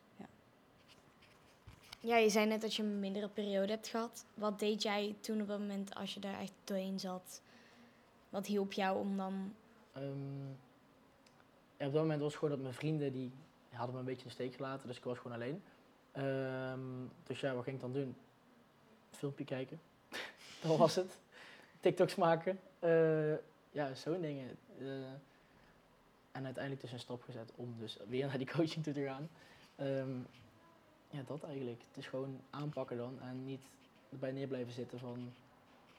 Ja, 2.03 2.17
je 2.17 2.29
zei 2.29 2.47
net 2.47 2.61
dat 2.61 2.75
je 2.75 2.83
een 2.83 3.01
mindere 3.01 3.29
periode 3.29 3.73
hebt 3.73 3.89
gehad. 3.89 4.25
Wat 4.35 4.59
deed 4.59 4.83
jij 4.83 5.15
toen 5.21 5.41
op 5.41 5.49
dat 5.49 5.59
moment 5.59 5.95
als 5.95 6.15
je 6.15 6.21
daar 6.21 6.41
echt 6.41 6.53
doorheen 6.65 7.01
zat? 7.01 7.43
Wat 8.29 8.47
hielp 8.47 8.73
jou 8.73 8.99
om 8.99 9.17
dan... 9.17 9.55
Ehm, 9.93 10.51
op 11.77 11.93
dat 11.93 12.03
moment 12.03 12.21
was 12.21 12.31
het 12.31 12.39
gewoon 12.39 12.55
dat 12.55 12.63
mijn 12.63 12.75
vrienden 12.75 13.13
die 13.13 13.33
hadden 13.71 13.95
me 13.95 14.01
een 14.01 14.07
beetje 14.07 14.23
in 14.23 14.29
de 14.29 14.35
steek 14.35 14.55
gelaten, 14.55 14.87
dus 14.87 14.97
ik 14.97 15.05
was 15.05 15.19
gewoon 15.19 15.37
alleen. 15.37 15.63
Ehm, 16.13 16.81
dus 17.27 17.41
ja, 17.41 17.55
wat 17.55 17.65
ging 17.65 17.77
ik 17.77 17.83
dan 17.83 17.93
doen? 17.93 18.17
Filmpje 19.11 19.45
kijken. 19.45 19.81
dat 20.63 20.77
was 20.77 20.95
het. 20.95 21.19
TikToks 21.81 22.15
maken. 22.15 22.61
Eh, 22.79 23.35
ja, 23.71 23.95
zo'n 23.95 24.21
dingen. 24.21 24.57
Eh, 24.79 24.87
en 26.33 26.45
uiteindelijk 26.45 26.83
dus 26.83 26.93
een 26.93 26.99
stap 26.99 27.23
gezet 27.23 27.53
om 27.57 27.75
dus 27.79 27.97
weer 28.09 28.27
naar 28.27 28.39
die 28.39 28.51
coaching 28.51 28.85
toe 28.85 28.93
te 28.93 29.05
gaan. 29.05 29.29
Ehm, 29.77 30.17
ja, 31.11 31.23
dat 31.27 31.43
eigenlijk. 31.43 31.81
Het 31.89 31.97
is 31.97 32.07
gewoon 32.07 32.41
aanpakken 32.51 32.97
dan 32.97 33.21
en 33.21 33.45
niet 33.45 33.61
erbij 34.11 34.33
neer 34.33 34.47
blijven 34.47 34.73
zitten 34.73 34.99
van... 34.99 35.33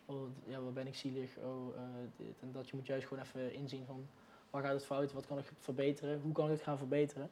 Oh, 0.06 0.30
ja, 0.46 0.62
wat 0.62 0.74
ben 0.74 0.88
ik 0.88 0.96
zielig, 0.96 1.38
oh, 1.38 1.76
eh, 1.76 1.84
dit 2.18 2.36
en 2.42 2.52
dat. 2.52 2.70
Je 2.70 2.76
moet 2.76 2.86
juist 2.86 3.08
gewoon 3.08 3.24
even 3.24 3.54
inzien 3.54 3.86
van... 3.86 4.08
Waar 4.50 4.64
gaat 4.64 4.74
het 4.74 4.86
fout? 4.86 5.14
Wat 5.14 5.28
kan 5.28 5.38
ik 5.38 5.52
verbeteren? 5.60 6.22
Hoe 6.22 6.32
kan 6.32 6.46
ik 6.46 6.52
het 6.52 6.62
gaan 6.62 6.78
verbeteren? 6.78 7.30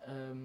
Ehm, 0.00 0.38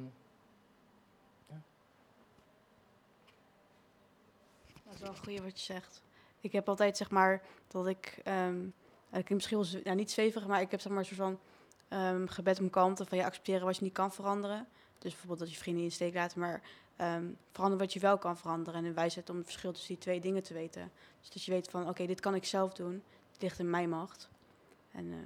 Dat 4.88 4.95
is 4.95 5.01
wel 5.01 5.10
een 5.10 5.23
goeie 5.23 5.41
wat 5.41 5.60
je 5.60 5.73
zegt. 5.73 6.01
Ik 6.41 6.51
heb 6.51 6.69
altijd 6.69 6.97
zeg 6.97 7.10
maar 7.10 7.41
dat 7.67 7.88
ik, 7.88 8.19
ehm 8.23 8.65
ik 9.12 9.30
misschien 9.30 9.58
wel 9.58 9.82
nou, 9.84 9.95
niet 9.95 10.12
zweverig, 10.12 10.47
maar 10.47 10.62
ik 10.62 10.71
heb 10.71 10.80
zeg 10.80 10.91
maar 10.91 10.99
een 11.01 11.06
soort 11.06 11.19
van 11.19 11.39
ehm, 11.88 12.27
gebed 12.27 12.60
om 12.60 12.69
kalmte 12.69 13.06
van 13.06 13.17
je 13.17 13.25
accepteren 13.25 13.65
wat 13.65 13.77
je 13.77 13.84
niet 13.84 13.93
kan 13.93 14.12
veranderen. 14.12 14.67
Dus 14.98 15.12
bijvoorbeeld 15.12 15.40
dat 15.40 15.52
je 15.52 15.58
vrienden 15.58 15.84
in 15.84 15.90
de 15.90 15.96
steek 15.96 16.14
laten, 16.14 16.40
maar 16.40 16.62
ehm 16.96 17.26
verander 17.52 17.80
wat 17.80 17.94
je 17.94 18.00
wel 18.00 18.18
kan 18.18 18.38
veranderen. 18.38 18.80
En 18.80 18.86
een 18.86 18.94
wijsheid 18.94 19.30
om 19.30 19.36
het 19.36 19.46
verschil 19.46 19.72
tussen 19.72 19.94
die 19.94 20.04
twee 20.04 20.20
dingen 20.20 20.44
te 20.44 20.54
weten. 20.54 20.92
Dus 21.20 21.30
dat 21.30 21.44
je 21.44 21.52
weet 21.52 21.70
van 21.70 21.90
oké, 21.90 22.06
dit 22.06 22.20
kan 22.20 22.36
ik 22.36 22.46
zelf 22.46 22.74
doen. 22.74 23.04
Het 23.32 23.42
ligt 23.42 23.60
in 23.60 23.70
mijn 23.70 23.90
macht. 23.90 24.30
En 24.92 25.12
eh, 25.12 25.18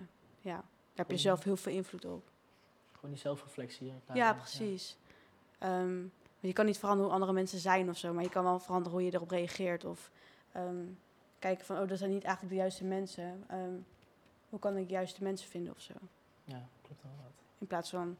ja, 0.42 0.56
daar 0.56 0.66
heb 0.94 1.12
je 1.12 1.18
zelf 1.18 1.44
heel 1.44 1.58
veel 1.58 1.74
invloed 1.74 2.06
op. 2.06 2.24
gewoon 2.92 3.12
die 3.12 3.20
zelfreflectie. 3.20 3.94
Ja, 4.14 4.34
precies. 4.34 4.98
Ehm, 5.58 6.04
je 6.40 6.54
kan 6.54 6.66
niet 6.66 6.78
veranderen 6.78 7.06
hoe 7.06 7.20
andere 7.20 7.40
mensen 7.40 7.60
zijn 7.60 7.90
of 7.90 7.98
zo, 7.98 8.14
maar 8.14 8.24
je 8.24 8.30
kan 8.30 8.44
wel 8.44 8.60
veranderen 8.60 8.98
hoe 8.98 9.06
je 9.06 9.14
erop 9.14 9.30
reageert. 9.30 9.86
Of 9.86 10.12
ehm, 10.52 10.86
kijken 11.40 11.66
van, 11.66 11.80
oh, 11.80 11.88
dat 11.88 11.98
zijn 11.98 12.12
niet 12.12 12.24
eigenlijk 12.24 12.54
de 12.54 12.60
juiste 12.60 12.84
mensen. 12.84 13.46
Hoe 14.50 14.60
kan 14.60 14.78
ik 14.78 14.88
de 14.88 14.94
juiste 14.94 15.24
mensen 15.24 15.50
vinden 15.50 15.74
of 15.74 15.82
zo? 15.82 15.94
Ja, 16.44 16.68
klopt 16.82 17.04
inderdaad. 17.04 17.32
In 17.58 17.68
plaats 17.68 17.90
van, 17.90 18.18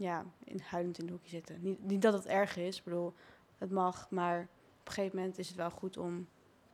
ja, 0.00 0.24
in, 0.44 0.60
huilend 0.60 0.98
in 0.98 1.06
de 1.06 1.12
hoekje 1.12 1.28
zitten. 1.28 1.58
Niet, 1.60 1.84
niet 1.84 2.02
dat 2.02 2.12
het 2.12 2.26
erg 2.26 2.56
is, 2.56 2.78
ik 2.78 2.84
bedoel, 2.84 3.12
het 3.58 3.70
mag, 3.70 4.10
maar 4.10 4.40
op 4.80 4.86
een 4.86 4.92
gegeven 4.92 5.16
moment 5.18 5.38
is 5.38 5.48
het 5.48 5.56
wel 5.56 5.70
goed 5.70 5.96
om 5.96 6.28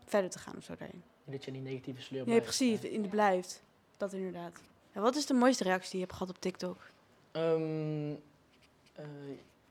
verder 0.04 0.30
te 0.30 0.38
gaan 0.38 0.56
of 0.56 0.64
zo 0.64 0.74
daarin. 0.76 1.02
Niet 1.24 1.36
dat 1.36 1.44
je 1.44 1.50
in 1.50 1.62
die 1.62 1.72
negatieve 1.72 2.02
sleur 2.02 2.26
Nee, 2.26 2.40
blijft, 2.40 2.44
precies, 2.44 2.82
hè. 2.82 2.88
in 2.88 3.02
de 3.02 3.08
blijft. 3.08 3.62
Dat 3.96 4.12
inderdaad. 4.12 4.60
En 4.92 5.02
wat 5.02 5.16
is 5.16 5.26
de 5.26 5.34
mooiste 5.34 5.64
reactie 5.64 5.90
die 5.90 6.00
je 6.00 6.04
hebt 6.06 6.18
gehad 6.18 6.34
op 6.34 6.40
TikTok? 6.40 6.90
Ehm, 7.30 8.14
eh, 8.94 9.04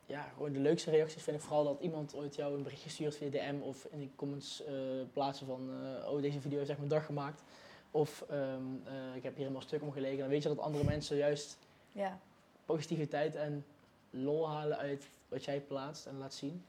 ja, 0.06 0.22
gewoon 0.34 0.54
de 0.54 0.60
leukste 0.60 0.90
reacties 0.90 1.24
vind 1.24 1.38
ik 1.38 1.44
vooral 1.44 1.64
dat 1.64 1.80
iemand 1.82 2.16
ooit 2.16 2.36
jou 2.36 2.56
een 2.56 2.64
berichtje 2.64 2.90
stuurt 2.90 3.16
via 3.18 3.30
DM 3.30 3.56
of 3.62 3.88
in 3.92 4.00
de 4.00 4.10
comments 4.16 4.64
eh, 4.66 4.74
plaatsen 5.14 5.48
van, 5.48 5.70
eh, 5.70 6.12
oh 6.12 6.22
deze 6.22 6.42
video 6.42 6.58
heeft 6.58 6.70
echt 6.70 6.80
mijn 6.80 6.90
dag 6.90 7.06
gemaakt. 7.06 7.44
Of 7.92 8.26
ehm, 8.30 8.62
eh, 8.84 9.16
ik 9.16 9.24
heb 9.24 9.34
hier 9.34 9.42
helemaal 9.42 9.62
stuk 9.62 9.82
om 9.82 9.92
gelegen. 9.92 10.18
Dan 10.18 10.28
weet 10.28 10.44
je 10.44 10.50
dat 10.50 10.60
andere 10.60 10.84
mensen 10.84 11.18
juist 11.18 11.58
Ja. 11.92 12.20
Positiviteit 12.66 13.36
en 13.36 13.66
lol 14.10 14.50
halen 14.50 14.78
uit 14.78 15.08
wat 15.28 15.44
jij 15.46 15.62
plaatst 15.62 16.06
en 16.06 16.18
laat 16.18 16.34
zien. 16.34 16.66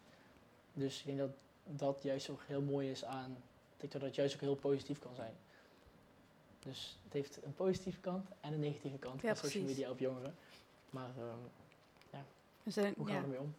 Dus 0.72 0.98
ik 1.00 1.06
denk 1.06 1.18
dat 1.18 1.30
dat 1.64 2.02
juist 2.02 2.30
ook 2.30 2.40
heel 2.46 2.60
mooi 2.62 2.90
is 2.90 3.04
aan 3.04 3.36
TikTok, 3.76 4.00
dat 4.00 4.08
het 4.08 4.14
juist 4.14 4.34
ook 4.34 4.40
heel 4.40 4.54
positief 4.54 4.98
kan 4.98 5.14
zijn. 5.14 5.32
Dus 6.58 6.98
het 7.04 7.12
heeft 7.12 7.38
een 7.44 7.54
positieve 7.54 7.98
kant 8.00 8.26
en 8.40 8.52
een 8.52 8.60
negatieve 8.60 8.98
kant 8.98 9.22
Ja, 9.22 9.36
van 9.36 9.48
social 9.48 9.64
media 9.64 9.90
op 9.90 9.98
jongeren. 9.98 10.34
Maar 10.90 11.10
ehm, 11.18 12.20
We 12.62 12.70
zijn- 12.72 12.94
hoe 12.96 13.06
gaan 13.06 13.14
ja. 13.14 13.20
we 13.20 13.26
ermee 13.26 13.40
om? 13.40 13.54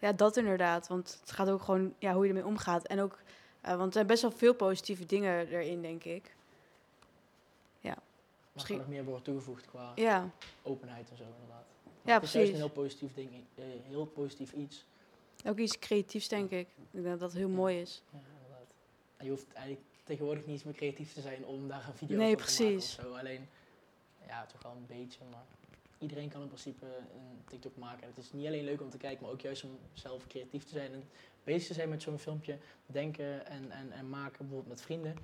Ja, 0.00 0.12
dat 0.12 0.36
inderdaad. 0.36 0.86
Want 0.88 1.18
het 1.20 1.32
gaat 1.32 1.48
ook 1.48 1.62
gewoon 1.62 1.94
ja, 1.98 2.12
hoe 2.14 2.22
je 2.22 2.28
ermee 2.28 2.46
omgaat. 2.46 2.86
En 2.86 3.00
ook, 3.00 3.18
eh, 3.60 3.70
want 3.76 3.86
er 3.86 3.92
zijn 3.92 4.06
best 4.06 4.22
wel 4.22 4.30
veel 4.30 4.54
positieve 4.54 5.06
dingen 5.06 5.48
erin, 5.48 5.82
denk 5.82 6.04
ik. 6.04 6.35
Maar 8.56 8.64
Misschien- 8.64 8.76
nog 8.86 8.94
meer 8.94 9.04
worden 9.04 9.22
toegevoegd 9.22 9.66
qua 9.66 9.92
Ja, 9.94 10.30
openheid 10.62 11.10
en 11.10 11.16
zo 11.16 11.22
inderdaad. 11.34 11.64
Ja, 12.04 12.14
het 12.14 12.22
is 12.22 12.32
juist 12.32 12.32
precies. 12.32 12.50
een 12.50 12.56
heel 12.56 12.68
positief 12.68 13.14
ding, 13.14 13.30
eh, 13.54 13.64
heel 13.82 14.06
positief 14.06 14.52
iets. 14.52 14.84
ook 15.46 15.58
iets 15.58 15.78
creatiefs, 15.78 16.28
denk 16.28 16.50
ik. 16.50 16.68
Ik 16.68 16.74
denk 16.90 17.04
dat 17.04 17.18
dat 17.20 17.32
heel 17.32 17.48
mooi 17.48 17.80
is. 17.80 18.02
Ja, 18.12 18.18
inderdaad. 18.36 18.74
En 19.16 19.24
je 19.24 19.30
hoeft 19.30 19.52
eigenlijk 19.52 19.86
tegenwoordig 20.04 20.42
niet 20.44 20.52
eens 20.54 20.64
meer 20.64 20.74
creatief 20.74 21.12
te 21.12 21.20
zijn 21.20 21.44
om 21.46 21.68
daar 21.68 21.86
een 21.88 21.94
video 21.94 22.16
Nee, 22.16 22.36
te 22.36 22.62
maken 22.62 22.76
of 22.76 22.82
zo. 22.82 23.14
Alleen, 23.14 23.48
ja, 24.26 24.46
toch 24.46 24.62
wel 24.62 24.72
een 24.72 24.86
beetje, 24.86 25.20
maar 25.30 25.44
iedereen 25.98 26.28
kan 26.28 26.40
in 26.42 26.46
principe 26.46 26.86
een 26.86 27.44
TikTok 27.44 27.76
maken. 27.76 28.02
En 28.02 28.08
het 28.08 28.18
is 28.18 28.32
niet 28.32 28.46
alleen 28.46 28.64
leuk 28.64 28.80
om 28.80 28.90
te 28.90 28.96
kijken, 28.96 29.22
maar 29.22 29.32
ook 29.32 29.40
juist 29.40 29.64
om 29.64 29.78
zelf 29.92 30.26
creatief 30.26 30.64
te 30.64 30.72
zijn 30.72 30.92
en 30.92 31.04
bezig 31.44 31.66
te 31.66 31.74
zijn 31.74 31.88
met 31.88 32.02
zo'n 32.02 32.18
filmpje. 32.18 32.58
Denken 32.86 33.46
en, 33.46 33.70
en, 33.70 33.92
en 33.92 34.08
maken, 34.08 34.38
bijvoorbeeld 34.38 34.68
met 34.68 34.80
vrienden. 34.82 35.16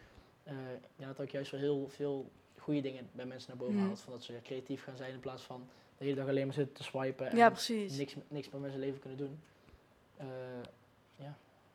Eh 0.43 0.55
ja, 0.97 1.07
dat 1.07 1.21
ook 1.21 1.31
juist 1.31 1.51
wel 1.51 1.61
heel 1.61 1.89
veel 1.89 2.31
goede 2.63 2.81
dingen 2.81 3.09
bij 3.13 3.25
mensen 3.27 3.49
naar 3.51 3.59
boven 3.59 3.77
Mhm. 3.77 3.87
haalt. 3.87 4.01
Van 4.01 4.13
dat 4.13 4.23
ze 4.23 4.41
creatief 4.43 4.83
gaan 4.85 4.97
zijn 4.97 5.13
in 5.13 5.21
plaats 5.21 5.43
van 5.43 5.67
de 5.99 6.05
hele 6.05 6.17
dag 6.17 6.29
alleen 6.29 6.45
maar 6.45 6.55
zitten 6.55 6.75
te 6.75 6.83
swipen 6.83 7.31
en 7.31 7.37
Ja, 7.37 7.49
niks, 7.49 8.17
niks 8.29 8.51
meer 8.51 8.61
met 8.61 8.71
zijn 8.71 8.83
leven 8.83 9.01
kunnen 9.01 9.19
doen. 9.19 9.39
Eh, 10.17 10.27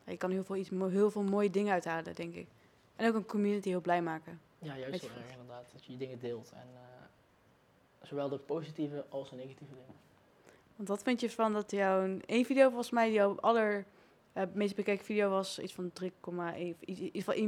Je 0.04 0.16
kan 0.16 0.30
heel 0.30 0.44
veel, 0.44 0.56
iets, 0.56 0.68
heel 0.70 1.10
veel 1.10 1.22
mooie 1.22 1.50
dingen 1.50 1.72
uithalen, 1.72 2.14
denk 2.14 2.34
ik. 2.34 2.46
En 2.96 3.08
ook 3.08 3.14
een 3.14 3.26
community 3.26 3.68
heel 3.68 3.80
blij 3.80 4.02
maken. 4.02 4.40
Ja, 4.58 4.76
juist 4.78 5.00
heel 5.00 5.10
erg 5.16 5.30
inderdaad. 5.30 5.70
Dat 5.72 5.84
je 5.84 5.92
je 5.92 5.98
dingen 5.98 6.18
deelt. 6.18 6.50
En 6.52 6.68
eh, 6.74 8.06
zowel 8.08 8.28
de 8.28 8.38
positieve 8.38 9.04
als 9.08 9.30
de 9.30 9.36
negatieve 9.36 9.74
dingen. 9.74 9.94
Want 10.76 10.88
wat 10.88 11.02
vind 11.02 11.20
je 11.20 11.30
van 11.30 11.52
dat 11.52 11.70
jouw 11.70 12.18
één 12.26 12.44
video 12.44 12.66
volgens 12.68 12.90
mij, 12.90 13.12
jouw 13.12 13.36
aller 13.40 13.84
eh, 14.32 14.42
meest 14.52 14.74
bekeken 14.74 15.04
video 15.04 15.30
was 15.30 15.58
iets 15.58 15.72
van 15.74 15.90
3,1, 16.02 16.76
iets, 16.80 17.00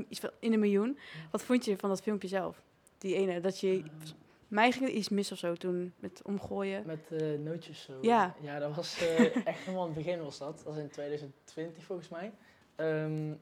iets 0.09 0.21
van 0.21 0.31
in 0.39 0.53
een 0.53 0.61
miljoen. 0.61 0.99
Wat 1.31 1.43
vond 1.43 1.65
je 1.65 1.77
van 1.79 1.89
dat 1.89 2.03
filmpje 2.03 2.29
zelf? 2.29 2.63
Die 3.01 3.15
ene, 3.15 3.41
dat 3.41 3.61
je, 3.61 3.83
Eh, 3.83 4.11
mij 4.49 4.73
ging 4.73 4.85
er 4.89 4.95
iets 4.95 5.09
mis 5.09 5.33
of 5.33 5.39
zo 5.39 5.55
toen 5.55 5.93
met 5.99 6.23
omgooien. 6.25 6.87
met 6.87 7.11
eh, 7.11 7.39
nootjes 7.39 7.83
zo. 7.83 7.99
Ja. 8.03 8.35
Ja, 8.41 8.59
dat 8.59 8.75
was 8.75 8.99
eh, 9.01 9.47
echt 9.47 9.59
helemaal 9.65 9.85
het 9.85 9.95
begin 9.95 10.23
was 10.23 10.39
dat. 10.39 10.57
Dat 10.57 10.65
was 10.65 10.77
in 10.77 10.89
2020 10.91 11.85
volgens 11.85 12.09
mij. 12.09 12.33
Ehm, 12.77 13.35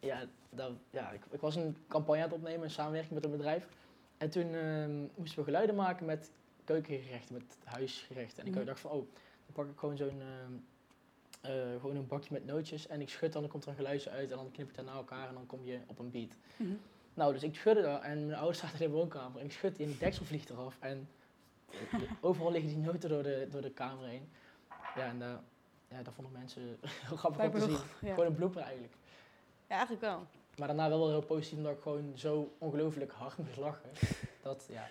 ja, 0.00 0.24
dat, 0.50 0.72
ja 0.90 1.10
ik, 1.10 1.20
ik 1.30 1.40
was 1.40 1.56
een 1.56 1.76
campagne 1.88 2.22
aan 2.22 2.28
het 2.28 2.36
opnemen 2.38 2.62
in 2.64 2.70
samenwerking 2.70 3.14
met 3.14 3.24
een 3.24 3.30
bedrijf. 3.30 3.68
En 4.18 4.30
toen 4.30 4.54
ehm, 4.54 5.00
moesten 5.14 5.38
we 5.38 5.44
geluiden 5.44 5.74
maken 5.74 6.06
met 6.06 6.30
keukengerechten, 6.64 7.34
met 7.34 7.56
huisgerechten. 7.64 8.42
En 8.42 8.48
ik 8.48 8.54
Mhm. 8.54 8.64
dacht 8.64 8.80
van, 8.80 8.90
oh, 8.90 8.96
dan 9.46 9.52
pak 9.52 9.66
ik 9.68 9.78
gewoon 9.78 9.96
zo'n 9.96 10.20
ehm, 10.20 10.52
eh, 11.40 11.80
gewoon 11.80 11.96
een 11.96 12.06
bakje 12.06 12.32
met 12.32 12.46
nootjes 12.46 12.86
en 12.86 13.00
ik 13.00 13.08
schud 13.08 13.32
dan, 13.32 13.42
dan 13.42 13.50
komt 13.50 13.64
er 13.64 13.70
een 13.70 13.76
geluidje 13.76 14.10
uit 14.10 14.30
en 14.30 14.36
dan 14.36 14.50
knip 14.50 14.68
ik 14.68 14.74
dat 14.74 14.84
naar 14.84 14.94
elkaar 14.94 15.28
en 15.28 15.34
dan 15.34 15.46
kom 15.46 15.64
je 15.64 15.78
op 15.86 15.98
een 15.98 16.10
beat. 16.10 16.36
Mhm. 16.56 16.72
Nou, 17.14 17.32
dus 17.32 17.42
ik 17.42 17.54
schudde 17.54 17.82
dat 17.82 18.02
en 18.02 18.26
mijn 18.26 18.38
ouders 18.38 18.58
zaten 18.62 18.80
in 18.80 18.90
de 18.90 18.96
woonkamer 18.96 19.40
en 19.40 19.46
ik 19.46 19.52
schud 19.52 19.76
die 19.76 19.84
en 19.86 19.90
die 19.92 20.00
deksel 20.00 20.24
vliegt 20.24 20.50
eraf 20.50 20.76
en 20.80 21.08
overal 22.20 22.50
liggen 22.50 22.70
die 22.70 22.78
noten 22.92 23.08
door 23.08 23.22
de, 23.22 23.46
door 23.50 23.60
de 23.62 23.70
kamer 23.70 24.06
heen. 24.08 24.28
Ja, 24.94 25.06
en 25.06 25.18
daar, 25.18 25.40
ja, 25.88 26.02
dat 26.02 26.14
vonden 26.14 26.32
mensen 26.32 26.62
heel 27.08 27.16
grappig 27.16 27.44
om 27.44 27.50
te 27.50 27.60
zien. 27.60 27.78
Ja. 28.00 28.14
Gewoon 28.14 28.26
een 28.26 28.34
blooper 28.34 28.60
eigenlijk. 28.62 28.92
ja, 29.68 29.74
eigenlijk 29.76 30.00
wel. 30.00 30.26
Maar 30.58 30.66
daarna 30.68 30.88
wel 30.88 30.98
wel 30.98 31.08
heel 31.10 31.22
positief 31.22 31.58
omdat 31.58 31.72
ik 31.76 31.82
gewoon 31.82 32.12
zo 32.14 32.52
ongelooflijk 32.58 33.12
hard 33.12 33.36
moest 33.38 33.56
lachen. 33.56 33.90
Dat, 34.42 34.66
ja, 34.70 34.82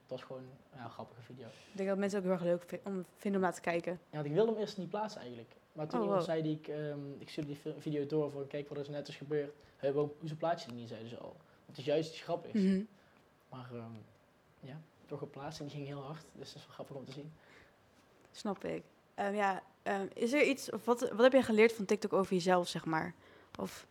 het 0.00 0.10
was 0.10 0.22
gewoon 0.22 0.42
ja, 0.74 0.84
een 0.84 0.90
grappige 0.90 1.22
video. 1.22 1.46
Ik 1.46 1.76
denk 1.76 1.88
dat 1.88 1.98
mensen 1.98 2.18
ook 2.18 2.24
heel 2.24 2.32
erg 2.34 2.42
leuk 2.42 2.80
om, 2.84 3.04
vinden 3.16 3.40
om 3.40 3.46
naar 3.46 3.54
te 3.54 3.60
kijken. 3.60 3.92
Ja, 3.92 3.98
want 4.16 4.26
ik 4.26 4.32
wilde 4.32 4.50
hem 4.50 4.60
eerst 4.60 4.78
niet 4.78 4.88
plaatsen 4.88 5.20
eigenlijk. 5.20 5.56
Maar 5.72 5.86
toen 5.86 5.98
Oh, 5.98 6.04
iemand 6.04 6.20
wow. 6.26 6.30
zei 6.30 6.42
die 6.42 6.56
ik, 6.56 6.68
ehm, 6.68 6.98
ik 7.18 7.28
stuurde 7.28 7.50
die 7.62 7.72
video 7.78 8.06
door 8.06 8.30
voor 8.30 8.46
kijk 8.46 8.68
wat 8.68 8.78
er 8.86 8.90
net 8.92 9.08
is 9.08 9.16
gebeurd. 9.16 9.52
Hey, 9.76 9.92
waarom- 9.92 10.12
hoezo 10.20 10.34
plaats 10.38 10.64
je 10.64 10.72
niet, 10.72 10.88
zeiden 10.88 11.08
ze 11.08 11.16
al. 11.18 11.36
Het 11.68 11.78
is 11.78 11.84
juist 11.84 12.10
iets 12.10 12.20
grappigs. 12.20 12.54
Mhm. 12.54 12.82
Maar 13.48 13.68
ehm, 13.72 13.92
ja, 14.60 14.80
toch 15.06 15.18
geplaatst 15.18 15.60
en 15.60 15.66
die 15.66 15.74
ging 15.74 15.86
heel 15.86 16.02
hard. 16.02 16.24
Dus 16.32 16.52
dat 16.52 16.56
is 16.56 16.66
wel 16.66 16.74
grappig 16.74 16.96
om 16.96 17.04
te 17.04 17.12
zien. 17.12 17.32
Snap 18.30 18.64
ik. 18.64 18.82
Ehm, 19.14 19.34
ja, 19.34 19.62
ehm, 19.82 20.06
is 20.12 20.32
er 20.32 20.42
iets, 20.42 20.70
of 20.70 20.84
wat, 20.84 21.00
wat 21.00 21.22
heb 21.22 21.32
jij 21.32 21.42
geleerd 21.42 21.72
van 21.72 21.84
TikTok 21.84 22.12
over 22.12 22.34
jezelf, 22.34 22.68
zeg 22.68 22.84
maar? 22.84 23.14
Of, 23.58 23.86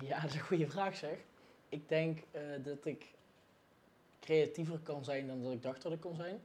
ja, 0.00 0.20
dat 0.20 0.30
is 0.30 0.34
een 0.34 0.40
goede 0.40 0.70
vraag 0.70 0.96
zeg. 0.96 1.18
Ik 1.68 1.88
denk 1.88 2.22
eh, 2.30 2.42
dat 2.62 2.84
ik 2.84 3.12
creatiever 4.20 4.78
kan 4.78 5.04
zijn 5.04 5.26
dan 5.26 5.42
dat 5.42 5.52
ik 5.52 5.62
dacht 5.62 5.82
dat 5.82 5.92
ik 5.92 6.00
kon 6.00 6.16
zijn. 6.16 6.40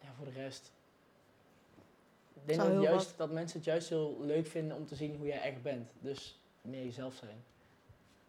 Ja, 0.00 0.12
voor 0.16 0.24
de 0.24 0.32
rest. 0.32 0.72
Ik 2.34 2.46
denk 2.46 2.60
dat, 2.60 2.82
juist, 2.82 3.16
dat 3.16 3.30
mensen 3.30 3.56
het 3.56 3.66
juist 3.66 3.88
heel 3.88 4.16
leuk 4.20 4.46
vinden 4.46 4.76
om 4.76 4.86
te 4.86 4.94
zien 4.94 5.16
hoe 5.16 5.26
jij 5.26 5.40
echt 5.40 5.62
bent. 5.62 5.90
Dus 6.00 6.38
meer 6.60 6.84
jezelf 6.84 7.14
zijn. 7.14 7.44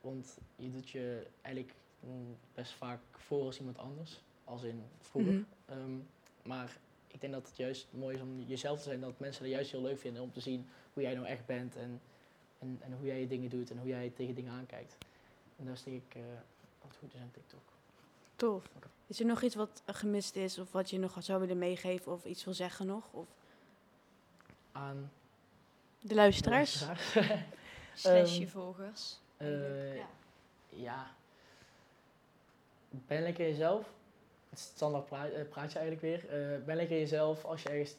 Want 0.01 0.37
je 0.55 0.71
doet 0.71 0.89
je 0.89 1.27
eigenlijk 1.41 1.75
mm, 1.99 2.37
best 2.53 2.71
vaak 2.71 2.99
voor 3.11 3.43
als 3.43 3.59
iemand 3.59 3.77
anders. 3.77 4.21
Als 4.43 4.63
in 4.63 4.83
vroeger. 4.99 5.33
Mhm. 5.33 5.43
Ehm, 5.65 5.97
maar 6.43 6.77
ik 7.07 7.21
denk 7.21 7.33
dat 7.33 7.47
het 7.47 7.57
juist 7.57 7.87
mooi 7.89 8.15
is 8.15 8.21
om 8.21 8.43
jezelf 8.47 8.77
te 8.77 8.83
zijn. 8.83 8.99
Dat 8.99 9.19
mensen 9.19 9.43
het 9.43 9.53
juist 9.53 9.71
heel 9.71 9.81
leuk 9.81 9.99
vinden 9.99 10.21
om 10.21 10.31
te 10.31 10.39
zien 10.39 10.69
hoe 10.93 11.03
jij 11.03 11.13
nou 11.13 11.25
echt 11.25 11.45
bent. 11.45 11.75
En, 11.75 12.01
en, 12.59 12.77
en 12.81 12.93
hoe 12.93 13.07
jij 13.07 13.19
je 13.19 13.27
dingen 13.27 13.49
doet 13.49 13.71
en 13.71 13.77
hoe 13.77 13.87
jij 13.87 14.11
tegen 14.15 14.35
dingen 14.35 14.51
aankijkt. 14.51 14.97
En 15.55 15.65
dat 15.65 15.75
is 15.75 15.83
denk 15.83 16.01
ik 16.07 16.15
eh, 16.15 16.21
wat 16.81 16.95
goed 16.99 17.13
is 17.13 17.19
aan 17.19 17.31
TikTok. 17.31 17.61
tof. 18.35 18.69
Is 19.07 19.19
er 19.19 19.25
nog 19.25 19.41
iets 19.41 19.55
wat 19.55 19.83
gemist 19.85 20.35
is, 20.35 20.59
of 20.59 20.71
wat 20.71 20.89
je 20.89 20.99
nog 20.99 21.17
zou 21.19 21.39
willen 21.39 21.57
meegeven, 21.57 22.11
of 22.11 22.25
iets 22.25 22.43
wil 22.43 22.53
zeggen 22.53 22.85
nog? 22.85 23.03
Of 23.11 23.27
Aan 24.73 25.11
de 25.99 26.07
de 26.07 26.15
luisteraars? 26.15 26.81
luisteraars. 26.85 27.39
Slash 27.93 28.31
Ehm, 28.33 28.39
je 28.41 28.47
volgers. 28.47 29.19
Eh, 29.37 29.95
Ja. 29.95 30.07
ja. 30.69 31.11
Ben 32.89 33.21
lekker 33.21 33.45
jezelf. 33.47 33.93
Het 34.49 34.59
standaard 34.59 35.11
eh, 35.11 35.47
praatje 35.49 35.79
eigenlijk 35.79 36.01
weer. 36.01 36.29
Eh, 36.29 36.63
ben 36.63 36.75
lekker 36.75 36.97
jezelf. 36.97 37.45
Als 37.45 37.63
je 37.63 37.69
ergens 37.69 37.95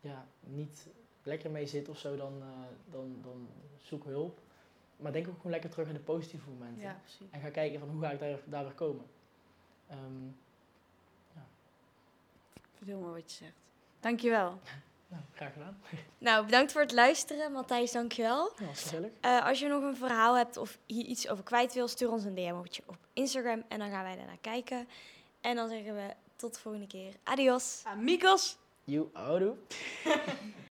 ja, 0.00 0.24
niet 0.40 0.86
lekker 1.22 1.50
mee 1.50 1.66
zit 1.66 1.88
of 1.88 1.98
zo, 1.98 2.16
dan, 2.16 2.42
eh, 2.42 2.92
dan, 2.92 3.18
dan 3.22 3.48
zoek 3.82 4.04
hulp. 4.04 4.38
Maar 4.96 5.12
denk 5.12 5.28
ook 5.28 5.36
gewoon 5.36 5.52
lekker 5.52 5.70
terug 5.70 5.88
aan 5.88 5.94
de 5.94 6.00
positieve 6.00 6.50
momenten. 6.50 6.82
Ja, 6.82 6.98
precies. 7.02 7.26
En 7.30 7.40
ga 7.40 7.50
kijken 7.50 7.78
van 7.80 7.88
hoe 7.88 8.00
ga 8.00 8.10
ik 8.10 8.18
daar, 8.18 8.38
daar 8.44 8.64
weer 8.64 8.72
komen. 8.74 9.04
Ehm, 9.88 10.26
Ik 12.54 12.62
vind 12.64 12.78
het 12.78 12.88
heel 12.88 12.98
mooi 13.08 13.22
wat 13.22 13.32
je 13.32 13.36
zegt. 13.44 13.56
Dankjewel. 14.00 14.58
nou, 15.08 15.22
graag 15.34 15.52
gedaan. 15.52 15.82
Nou, 16.18 16.44
bedankt 16.44 16.72
voor 16.72 16.80
het 16.80 16.92
luisteren. 16.92 17.52
Matthijs, 17.52 17.92
dankjewel. 17.92 18.52
Ja, 18.58 18.66
gezellig. 18.66 19.10
Eh, 19.20 19.46
als 19.46 19.58
je 19.58 19.68
nog 19.68 19.82
een 19.82 19.96
verhaal 19.96 20.36
hebt 20.36 20.56
of 20.56 20.78
hier 20.86 21.04
iets 21.04 21.28
over 21.28 21.44
kwijt 21.44 21.74
wil, 21.74 21.88
stuur 21.88 22.10
ons 22.10 22.24
een 22.24 22.34
DM 22.34 22.54
op, 22.58 22.66
op 22.86 22.98
Instagram 23.12 23.62
en 23.68 23.78
dan 23.78 23.90
gaan 23.90 24.02
wij 24.04 24.16
daarnaar 24.16 24.38
kijken. 24.40 24.88
En 25.40 25.56
dan 25.56 25.68
zeggen 25.68 25.94
we 25.94 26.14
tot 26.36 26.54
de 26.54 26.60
volgende 26.60 26.86
keer. 26.86 27.14
Adios! 27.22 27.82
Amigos! 27.84 28.56
You, 28.84 29.08
houdoe. 29.12 29.54